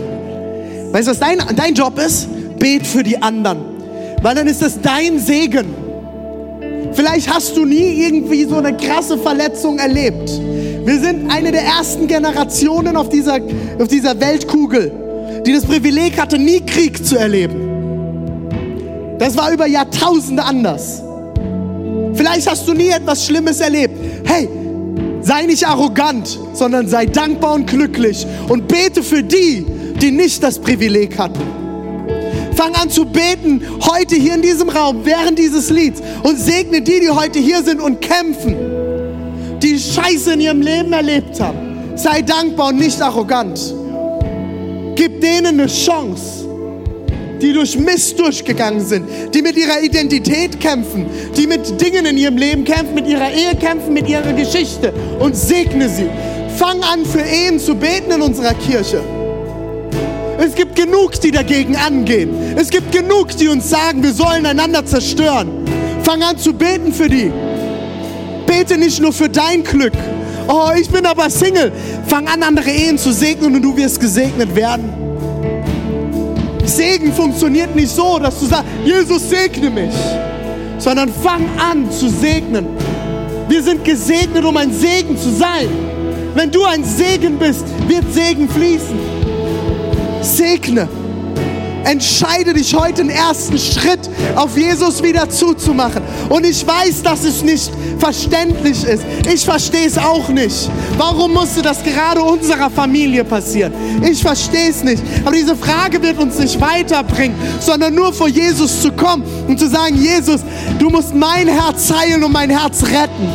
Weißt 0.91 1.07
du, 1.07 1.11
was 1.11 1.19
dein, 1.19 1.37
dein 1.55 1.75
Job 1.75 1.99
ist? 1.99 2.27
Bet 2.57 2.87
für 2.87 3.03
die 3.03 3.21
anderen. 3.21 3.74
Weil 4.25 4.33
dann 4.33 4.47
ist 4.47 4.63
das 4.63 4.81
dein 4.81 5.19
Segen. 5.19 5.67
Vielleicht 6.93 7.31
hast 7.31 7.55
du 7.55 7.63
nie 7.63 8.07
irgendwie 8.07 8.45
so 8.45 8.55
eine 8.55 8.75
krasse 8.75 9.19
Verletzung 9.19 9.77
erlebt. 9.77 10.41
Wir 10.83 10.99
sind 10.99 11.31
eine 11.31 11.51
der 11.51 11.61
ersten 11.61 12.07
Generationen 12.07 12.97
auf 12.97 13.09
dieser, 13.09 13.39
auf 13.79 13.87
dieser 13.87 14.19
Weltkugel 14.19 14.91
die 15.45 15.53
das 15.53 15.63
Privileg 15.63 16.19
hatte, 16.19 16.39
nie 16.39 16.59
Krieg 16.61 17.05
zu 17.05 17.17
erleben. 17.17 18.47
Das 19.19 19.37
war 19.37 19.51
über 19.53 19.67
Jahrtausende 19.67 20.43
anders. 20.43 21.03
Vielleicht 22.13 22.49
hast 22.49 22.67
du 22.67 22.73
nie 22.73 22.89
etwas 22.89 23.25
Schlimmes 23.25 23.61
erlebt. 23.61 23.93
Hey, 24.25 24.49
sei 25.21 25.45
nicht 25.45 25.67
arrogant, 25.67 26.39
sondern 26.53 26.87
sei 26.87 27.05
dankbar 27.05 27.53
und 27.53 27.67
glücklich 27.67 28.25
und 28.49 28.67
bete 28.67 29.03
für 29.03 29.21
die, 29.21 29.67
die 30.01 30.09
nicht 30.09 30.41
das 30.41 30.57
Privileg 30.57 31.19
hatten. 31.19 31.64
Fang 32.55 32.73
an 32.75 32.89
zu 32.89 33.05
beten 33.05 33.61
heute 33.81 34.15
hier 34.15 34.35
in 34.35 34.41
diesem 34.41 34.69
Raum 34.69 35.01
während 35.03 35.37
dieses 35.37 35.69
Lieds 35.69 36.01
und 36.23 36.39
segne 36.39 36.81
die, 36.81 37.01
die 37.01 37.09
heute 37.09 37.37
hier 37.39 37.61
sind 37.61 37.81
und 37.81 37.99
kämpfen, 37.99 38.55
die 39.61 39.77
Scheiße 39.77 40.33
in 40.33 40.39
ihrem 40.39 40.61
Leben 40.61 40.93
erlebt 40.93 41.39
haben. 41.41 41.93
Sei 41.95 42.21
dankbar 42.21 42.69
und 42.69 42.77
nicht 42.77 43.01
arrogant. 43.01 43.59
Gib 44.95 45.19
denen 45.19 45.59
eine 45.59 45.67
Chance, 45.67 46.47
die 47.41 47.51
durch 47.51 47.77
Mist 47.77 48.17
durchgegangen 48.19 48.85
sind, 48.85 49.05
die 49.33 49.41
mit 49.41 49.57
ihrer 49.57 49.81
Identität 49.81 50.59
kämpfen, 50.59 51.07
die 51.35 51.47
mit 51.47 51.81
Dingen 51.81 52.05
in 52.05 52.17
ihrem 52.17 52.37
Leben 52.37 52.63
kämpfen, 52.63 52.95
mit 52.95 53.07
ihrer 53.07 53.31
Ehe 53.31 53.55
kämpfen, 53.59 53.93
mit 53.93 54.07
ihrer 54.07 54.31
Geschichte 54.31 54.93
und 55.19 55.35
segne 55.35 55.89
sie. 55.89 56.09
Fang 56.57 56.81
an, 56.83 57.05
für 57.05 57.19
Ehen 57.21 57.59
zu 57.59 57.75
beten 57.75 58.11
in 58.11 58.21
unserer 58.21 58.53
Kirche. 58.53 59.01
Es 60.37 60.53
gibt 60.55 60.75
genug, 60.75 61.19
die 61.21 61.31
dagegen 61.31 61.75
angehen. 61.75 62.55
Es 62.55 62.69
gibt 62.69 62.91
genug, 62.91 63.35
die 63.37 63.47
uns 63.47 63.69
sagen, 63.69 64.03
wir 64.03 64.13
sollen 64.13 64.45
einander 64.45 64.85
zerstören. 64.85 65.49
Fang 66.03 66.21
an 66.21 66.37
zu 66.37 66.53
beten 66.53 66.93
für 66.93 67.09
die. 67.09 67.31
Bete 68.45 68.77
nicht 68.77 69.01
nur 69.01 69.13
für 69.13 69.29
dein 69.29 69.63
Glück, 69.63 69.93
Oh, 70.47 70.69
ich 70.79 70.89
bin 70.89 71.05
aber 71.05 71.29
Single. 71.29 71.71
Fang 72.07 72.27
an, 72.27 72.43
andere 72.43 72.69
Ehen 72.69 72.97
zu 72.97 73.11
segnen 73.11 73.55
und 73.55 73.61
du 73.61 73.75
wirst 73.75 73.99
gesegnet 73.99 74.55
werden. 74.55 74.89
Segen 76.65 77.13
funktioniert 77.13 77.75
nicht 77.75 77.89
so, 77.89 78.19
dass 78.19 78.39
du 78.39 78.45
sagst, 78.45 78.65
Jesus 78.83 79.29
segne 79.29 79.69
mich, 79.69 79.93
sondern 80.77 81.11
fang 81.23 81.47
an 81.57 81.89
zu 81.91 82.09
segnen. 82.09 82.67
Wir 83.47 83.61
sind 83.61 83.83
gesegnet, 83.83 84.43
um 84.43 84.57
ein 84.57 84.73
Segen 84.73 85.17
zu 85.17 85.31
sein. 85.31 85.69
Wenn 86.33 86.51
du 86.51 86.63
ein 86.65 86.83
Segen 86.83 87.37
bist, 87.37 87.65
wird 87.87 88.03
Segen 88.13 88.49
fließen. 88.49 89.24
Segne. 90.25 90.87
Entscheide 91.85 92.55
dich 92.55 92.73
heute 92.73 93.03
den 93.03 93.11
ersten 93.11 93.59
Schritt 93.59 94.09
auf 94.35 94.57
Jesus 94.57 95.03
wieder 95.03 95.29
zuzumachen. 95.29 96.01
Und 96.29 96.43
ich 96.43 96.65
weiß, 96.65 97.03
dass 97.03 97.23
es 97.23 97.43
nicht 97.43 97.71
verständlich 97.99 98.83
ist. 98.83 99.03
Ich 99.31 99.45
verstehe 99.45 99.85
es 99.85 99.95
auch 99.95 100.27
nicht. 100.29 100.67
Warum 100.97 101.33
musste 101.33 101.61
das 101.61 101.83
gerade 101.83 102.23
unserer 102.23 102.71
Familie 102.71 103.23
passieren? 103.23 103.71
Ich 104.01 104.23
verstehe 104.23 104.71
es 104.71 104.83
nicht. 104.83 105.03
Aber 105.23 105.35
diese 105.35 105.55
Frage 105.55 106.01
wird 106.01 106.17
uns 106.17 106.39
nicht 106.39 106.59
weiterbringen, 106.59 107.35
sondern 107.59 107.93
nur 107.93 108.11
vor 108.11 108.29
Jesus 108.29 108.81
zu 108.81 108.91
kommen 108.91 109.23
und 109.47 109.59
zu 109.59 109.69
sagen, 109.69 109.95
Jesus, 109.95 110.41
du 110.79 110.89
musst 110.89 111.13
mein 111.13 111.47
Herz 111.47 111.93
heilen 111.93 112.23
und 112.23 112.31
mein 112.31 112.49
Herz 112.49 112.81
retten. 112.83 113.29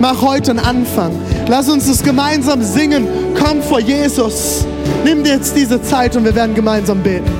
Mach 0.00 0.22
heute 0.22 0.52
einen 0.52 0.60
Anfang. 0.60 1.12
Lass 1.46 1.68
uns 1.68 1.86
das 1.88 2.02
gemeinsam 2.02 2.62
singen. 2.62 3.06
Komm 3.38 3.62
vor 3.62 3.80
Jesus. 3.80 4.64
Nimm 5.04 5.24
dir 5.24 5.34
jetzt 5.34 5.56
diese 5.56 5.82
Zeit 5.82 6.16
und 6.16 6.24
wir 6.24 6.34
werden 6.34 6.54
gemeinsam 6.54 7.02
beten. 7.02 7.30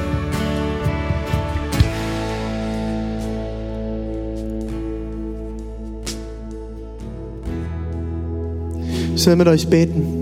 Ich 9.15 9.27
will 9.27 9.37
mit 9.37 9.49
euch 9.49 9.69
beten. 9.69 10.21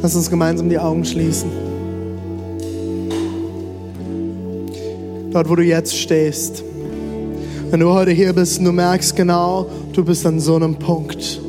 Lass 0.00 0.14
uns 0.14 0.30
gemeinsam 0.30 0.68
die 0.68 0.78
Augen 0.78 1.04
schließen. 1.04 1.50
Dort, 5.32 5.48
wo 5.48 5.56
du 5.56 5.62
jetzt 5.64 5.96
stehst. 5.96 6.62
Wenn 7.70 7.80
du 7.80 7.90
heute 7.90 8.12
hier 8.12 8.32
bist 8.32 8.60
und 8.60 8.64
du 8.64 8.72
merkst 8.72 9.16
genau, 9.16 9.66
du 9.92 10.04
bist 10.04 10.24
an 10.24 10.40
so 10.40 10.54
einem 10.56 10.76
Punkt. 10.76 11.40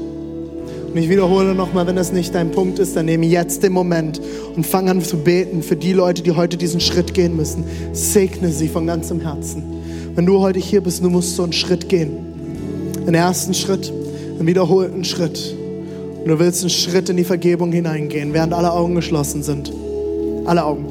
Und 0.91 0.97
ich 0.97 1.07
wiederhole 1.07 1.53
nochmal, 1.53 1.85
wenn 1.85 1.95
das 1.95 2.11
nicht 2.11 2.33
dein 2.33 2.51
Punkt 2.51 2.79
ist, 2.79 2.95
dann 2.95 3.05
nehme 3.05 3.27
jetzt 3.27 3.61
den 3.61 3.73
Moment 3.73 4.19
und 4.55 4.65
fang 4.65 4.89
an 4.89 5.03
zu 5.03 5.17
beten 5.17 5.61
für 5.61 5.75
die 5.75 5.93
Leute, 5.93 6.23
die 6.23 6.31
heute 6.31 6.57
diesen 6.57 6.79
Schritt 6.79 7.13
gehen 7.13 7.35
müssen. 7.35 7.63
Segne 7.93 8.51
sie 8.51 8.67
von 8.67 8.87
ganzem 8.87 9.21
Herzen. 9.21 9.63
Wenn 10.15 10.25
du 10.25 10.39
heute 10.39 10.59
hier 10.59 10.81
bist, 10.81 11.03
du 11.03 11.09
musst 11.09 11.35
so 11.35 11.43
einen 11.43 11.53
Schritt 11.53 11.89
gehen. 11.89 12.17
Einen 13.05 13.13
ersten 13.13 13.53
Schritt, 13.53 13.93
einen 14.37 14.47
wiederholten 14.47 15.03
Schritt. 15.03 15.55
Und 16.23 16.27
du 16.27 16.39
willst 16.39 16.61
einen 16.61 16.71
Schritt 16.71 17.07
in 17.09 17.17
die 17.17 17.23
Vergebung 17.23 17.71
hineingehen, 17.71 18.33
während 18.33 18.53
alle 18.53 18.71
Augen 18.71 18.95
geschlossen 18.95 19.43
sind. 19.43 19.71
Alle 20.45 20.65
Augen. 20.65 20.87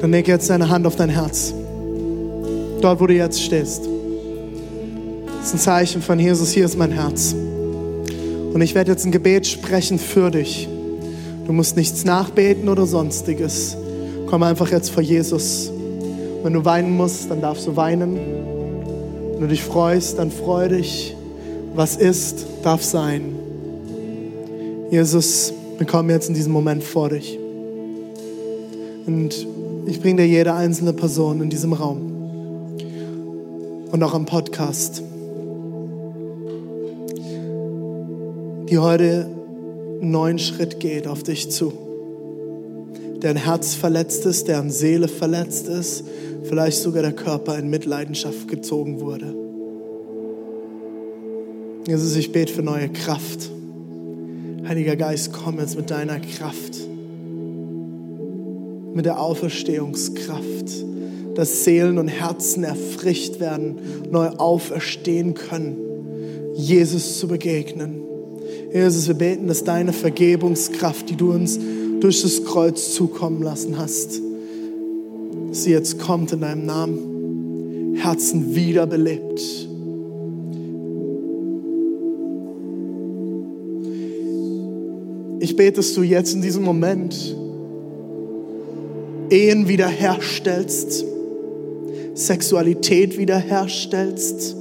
Dann 0.00 0.10
leg 0.10 0.26
jetzt 0.26 0.48
deine 0.48 0.70
Hand 0.70 0.86
auf 0.86 0.96
dein 0.96 1.10
Herz. 1.10 1.52
Dort, 2.80 3.00
wo 3.00 3.06
du 3.06 3.14
jetzt 3.14 3.40
stehst. 3.40 3.82
Das 5.38 5.48
ist 5.48 5.54
ein 5.54 5.58
Zeichen 5.58 6.02
von 6.02 6.18
Jesus, 6.18 6.52
hier 6.52 6.64
ist 6.64 6.78
mein 6.78 6.90
Herz. 6.90 7.36
Und 8.52 8.60
ich 8.60 8.74
werde 8.74 8.90
jetzt 8.90 9.04
ein 9.04 9.12
Gebet 9.12 9.46
sprechen 9.46 9.98
für 9.98 10.30
dich. 10.30 10.68
Du 11.46 11.52
musst 11.52 11.76
nichts 11.76 12.04
nachbeten 12.04 12.68
oder 12.68 12.86
sonstiges. 12.86 13.76
Komm 14.26 14.42
einfach 14.42 14.70
jetzt 14.70 14.90
vor 14.90 15.02
Jesus. 15.02 15.70
Wenn 16.42 16.52
du 16.52 16.64
weinen 16.64 16.96
musst, 16.96 17.30
dann 17.30 17.40
darfst 17.40 17.66
du 17.66 17.76
weinen. 17.76 18.16
Wenn 19.32 19.40
du 19.40 19.48
dich 19.48 19.62
freust, 19.62 20.18
dann 20.18 20.30
freu 20.30 20.68
dich. 20.68 21.16
Was 21.74 21.96
ist, 21.96 22.46
darf 22.62 22.82
sein. 22.82 23.34
Jesus, 24.90 25.52
wir 25.78 25.86
kommen 25.86 26.10
jetzt 26.10 26.28
in 26.28 26.34
diesem 26.34 26.52
Moment 26.52 26.84
vor 26.84 27.08
dich. 27.08 27.38
Und 29.06 29.46
ich 29.86 30.00
bringe 30.00 30.22
dir 30.22 30.28
jede 30.28 30.52
einzelne 30.52 30.92
Person 30.92 31.40
in 31.40 31.50
diesem 31.50 31.72
Raum 31.72 32.12
und 33.90 34.02
auch 34.02 34.14
am 34.14 34.26
Podcast, 34.26 35.02
die 38.72 38.78
heute 38.78 39.26
einen 40.00 40.10
neuen 40.12 40.38
Schritt 40.38 40.80
geht 40.80 41.06
auf 41.06 41.22
dich 41.22 41.50
zu. 41.50 41.74
Deren 43.20 43.36
Herz 43.36 43.74
verletzt 43.74 44.24
ist, 44.24 44.48
deren 44.48 44.70
Seele 44.70 45.08
verletzt 45.08 45.68
ist, 45.68 46.04
vielleicht 46.44 46.78
sogar 46.78 47.02
der 47.02 47.12
Körper 47.12 47.58
in 47.58 47.68
Mitleidenschaft 47.68 48.48
gezogen 48.48 49.02
wurde. 49.02 49.34
Jesus, 51.86 52.16
ich 52.16 52.32
bete 52.32 52.50
für 52.50 52.62
neue 52.62 52.88
Kraft. 52.88 53.50
Heiliger 54.66 54.96
Geist, 54.96 55.34
komm 55.34 55.58
jetzt 55.58 55.76
mit 55.76 55.90
deiner 55.90 56.18
Kraft, 56.20 56.78
mit 58.94 59.04
der 59.04 59.20
Auferstehungskraft, 59.20 60.86
dass 61.34 61.64
Seelen 61.64 61.98
und 61.98 62.08
Herzen 62.08 62.64
erfrischt 62.64 63.38
werden, 63.38 63.76
neu 64.10 64.28
auferstehen 64.28 65.34
können, 65.34 65.76
Jesus 66.54 67.18
zu 67.18 67.28
begegnen. 67.28 68.11
Jesus, 68.72 69.06
wir 69.06 69.14
beten, 69.14 69.48
dass 69.48 69.64
deine 69.64 69.92
Vergebungskraft, 69.92 71.10
die 71.10 71.16
du 71.16 71.32
uns 71.32 71.58
durch 72.00 72.22
das 72.22 72.42
Kreuz 72.44 72.94
zukommen 72.94 73.42
lassen 73.42 73.76
hast, 73.76 74.20
sie 75.50 75.70
jetzt 75.70 75.98
kommt 75.98 76.32
in 76.32 76.40
deinem 76.40 76.64
Namen, 76.64 77.96
Herzen 77.96 78.54
wiederbelebt. 78.54 79.40
Ich 85.40 85.54
bete, 85.56 85.72
dass 85.72 85.92
du 85.92 86.02
jetzt 86.02 86.34
in 86.34 86.40
diesem 86.40 86.64
Moment 86.64 87.36
Ehen 89.28 89.68
wiederherstellst, 89.68 91.04
Sexualität 92.14 93.18
wiederherstellst, 93.18 94.56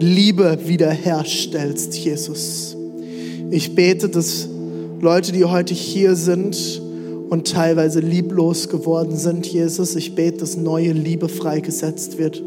Liebe 0.00 0.58
wiederherstellst, 0.64 1.94
Jesus. 1.94 2.76
Ich 3.50 3.74
bete, 3.74 4.08
dass 4.08 4.48
Leute, 5.00 5.32
die 5.32 5.44
heute 5.44 5.74
hier 5.74 6.16
sind 6.16 6.80
und 7.28 7.52
teilweise 7.52 8.00
lieblos 8.00 8.68
geworden 8.68 9.16
sind, 9.16 9.46
Jesus, 9.46 9.96
ich 9.96 10.14
bete, 10.14 10.38
dass 10.38 10.56
neue 10.56 10.92
Liebe 10.92 11.28
freigesetzt 11.28 12.18
wird. 12.18 12.42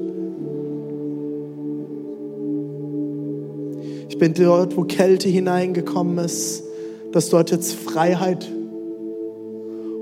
Ich 4.09 4.17
bin 4.17 4.33
dort, 4.33 4.75
wo 4.75 4.83
Kälte 4.83 5.29
hineingekommen 5.29 6.23
ist, 6.25 6.63
dass 7.11 7.29
dort 7.29 7.51
jetzt 7.51 7.73
Freiheit 7.73 8.51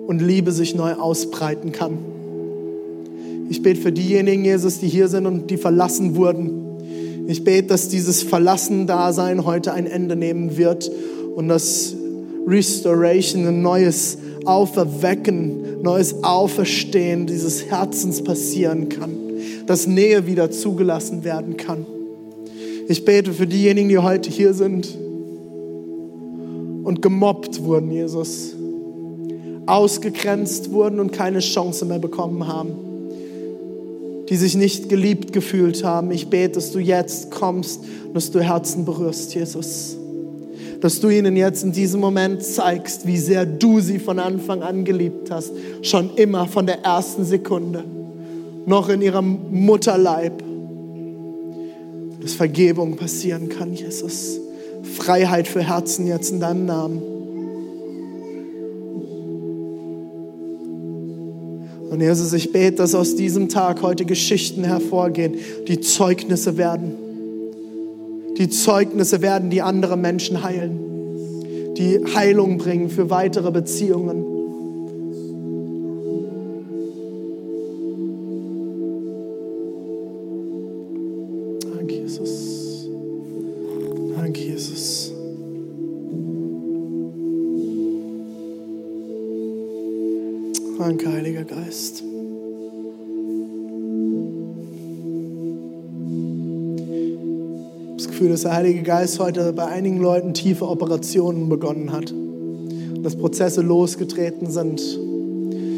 und 0.07 0.21
Liebe 0.21 0.51
sich 0.51 0.73
neu 0.75 0.93
ausbreiten 0.93 1.71
kann. 1.73 1.97
Ich 3.49 3.61
bete 3.61 3.81
für 3.81 3.91
diejenigen, 3.91 4.45
Jesus, 4.45 4.79
die 4.79 4.87
hier 4.87 5.09
sind 5.09 5.25
und 5.25 5.51
die 5.51 5.57
verlassen 5.57 6.15
wurden. 6.15 6.60
Ich 7.27 7.43
bete, 7.43 7.67
dass 7.67 7.87
dieses 7.87 8.23
Verlassen-Dasein 8.23 9.45
heute 9.45 9.73
ein 9.73 9.85
Ende 9.85 10.15
nehmen 10.15 10.57
wird 10.57 10.91
und 11.35 11.47
dass 11.47 11.95
Restoration, 12.47 13.47
ein 13.47 13.61
neues 13.61 14.17
Auferwecken, 14.45 15.81
neues 15.81 16.23
Auferstehen 16.23 17.27
dieses 17.27 17.65
Herzens 17.65 18.23
passieren 18.23 18.89
kann, 18.89 19.11
dass 19.67 19.87
Nähe 19.87 20.25
wieder 20.25 20.51
zugelassen 20.51 21.23
werden 21.23 21.57
kann. 21.57 21.85
Ich 22.87 23.05
bete 23.05 23.33
für 23.33 23.47
diejenigen, 23.47 23.89
die 23.89 23.99
heute 23.99 24.29
hier 24.29 24.53
sind 24.53 24.97
und 26.83 27.01
gemobbt 27.01 27.63
wurden, 27.63 27.91
Jesus, 27.91 28.55
ausgegrenzt 29.67 30.71
wurden 30.71 30.99
und 30.99 31.11
keine 31.11 31.39
Chance 31.39 31.85
mehr 31.85 31.99
bekommen 31.99 32.47
haben 32.47 32.90
die 34.31 34.37
sich 34.37 34.55
nicht 34.55 34.87
geliebt 34.87 35.33
gefühlt 35.33 35.83
haben. 35.83 36.09
Ich 36.09 36.29
bete, 36.29 36.53
dass 36.53 36.71
du 36.71 36.79
jetzt 36.79 37.31
kommst 37.31 37.81
und 38.07 38.13
dass 38.13 38.31
du 38.31 38.39
Herzen 38.39 38.85
berührst, 38.85 39.35
Jesus. 39.35 39.97
Dass 40.79 41.01
du 41.01 41.09
ihnen 41.09 41.35
jetzt 41.35 41.65
in 41.65 41.73
diesem 41.73 41.99
Moment 41.99 42.41
zeigst, 42.41 43.05
wie 43.05 43.17
sehr 43.17 43.45
du 43.45 43.81
sie 43.81 43.99
von 43.99 44.19
Anfang 44.19 44.63
an 44.63 44.85
geliebt 44.85 45.29
hast. 45.29 45.51
Schon 45.81 46.15
immer 46.15 46.47
von 46.47 46.65
der 46.65 46.79
ersten 46.79 47.25
Sekunde. 47.25 47.83
Noch 48.65 48.87
in 48.87 49.01
ihrem 49.01 49.37
Mutterleib. 49.51 50.41
Dass 52.21 52.33
Vergebung 52.33 52.95
passieren 52.95 53.49
kann, 53.49 53.73
Jesus. 53.73 54.39
Freiheit 54.97 55.45
für 55.45 55.61
Herzen 55.61 56.07
jetzt 56.07 56.31
in 56.31 56.39
deinem 56.39 56.65
Namen. 56.65 57.01
Und 61.91 61.99
Jesus, 61.99 62.31
ich 62.31 62.53
bete, 62.53 62.77
dass 62.77 62.95
aus 62.95 63.17
diesem 63.17 63.49
Tag 63.49 63.81
heute 63.81 64.05
Geschichten 64.05 64.63
hervorgehen, 64.63 65.35
die 65.67 65.81
Zeugnisse 65.81 66.55
werden. 66.55 66.95
Die 68.37 68.47
Zeugnisse 68.47 69.21
werden, 69.21 69.49
die 69.49 69.61
andere 69.61 69.97
Menschen 69.97 70.41
heilen, 70.41 71.75
die 71.77 71.99
Heilung 72.15 72.57
bringen 72.57 72.89
für 72.89 73.09
weitere 73.09 73.51
Beziehungen. 73.51 74.30
Dass 98.41 98.49
der 98.49 98.57
Heilige 98.57 98.81
Geist 98.81 99.19
heute 99.19 99.53
bei 99.53 99.67
einigen 99.67 99.99
Leuten 99.99 100.33
tiefe 100.33 100.67
Operationen 100.67 101.47
begonnen 101.47 101.91
hat. 101.91 102.11
dass 103.03 103.15
Prozesse 103.15 103.61
losgetreten 103.61 104.49
sind. 104.49 104.81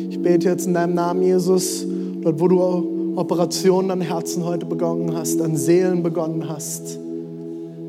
Ich 0.10 0.22
bete 0.22 0.48
jetzt 0.48 0.66
in 0.66 0.74
deinem 0.74 0.94
Namen, 0.94 1.24
Jesus, 1.24 1.86
dort 2.22 2.40
wo 2.40 2.48
du 2.48 3.18
Operationen 3.18 3.92
an 3.92 4.00
Herzen 4.00 4.46
heute 4.46 4.66
begonnen 4.66 5.14
hast, 5.14 5.42
an 5.42 5.58
Seelen 5.58 6.04
begonnen 6.04 6.48
hast. 6.48 6.98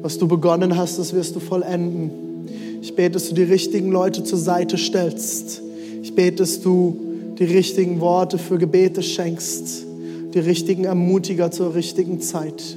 Was 0.03 0.19
du 0.19 0.27
begonnen 0.27 0.77
hast, 0.77 0.99
das 0.99 1.15
wirst 1.15 1.37
du 1.37 1.41
vollenden. 1.41 2.11
Ich 2.83 2.97
bete, 2.97 3.13
dass 3.13 3.29
du 3.29 3.37
die 3.37 3.45
richtigen 3.45 3.93
Leute 3.93 4.25
zur 4.25 4.39
Seite 4.39 4.77
stellst. 4.77 5.63
Ich 6.03 6.17
bete, 6.17 6.39
dass 6.39 6.61
du 6.61 6.97
die 7.39 7.45
richtigen 7.45 8.01
Worte 8.01 8.39
für 8.39 8.59
Gebete 8.59 9.05
schenkst, 9.05 9.87
die 10.35 10.41
richtigen 10.41 10.83
Ermutiger 10.83 11.53
zur 11.53 11.77
richtigen 11.77 12.21
Zeit. 12.21 12.77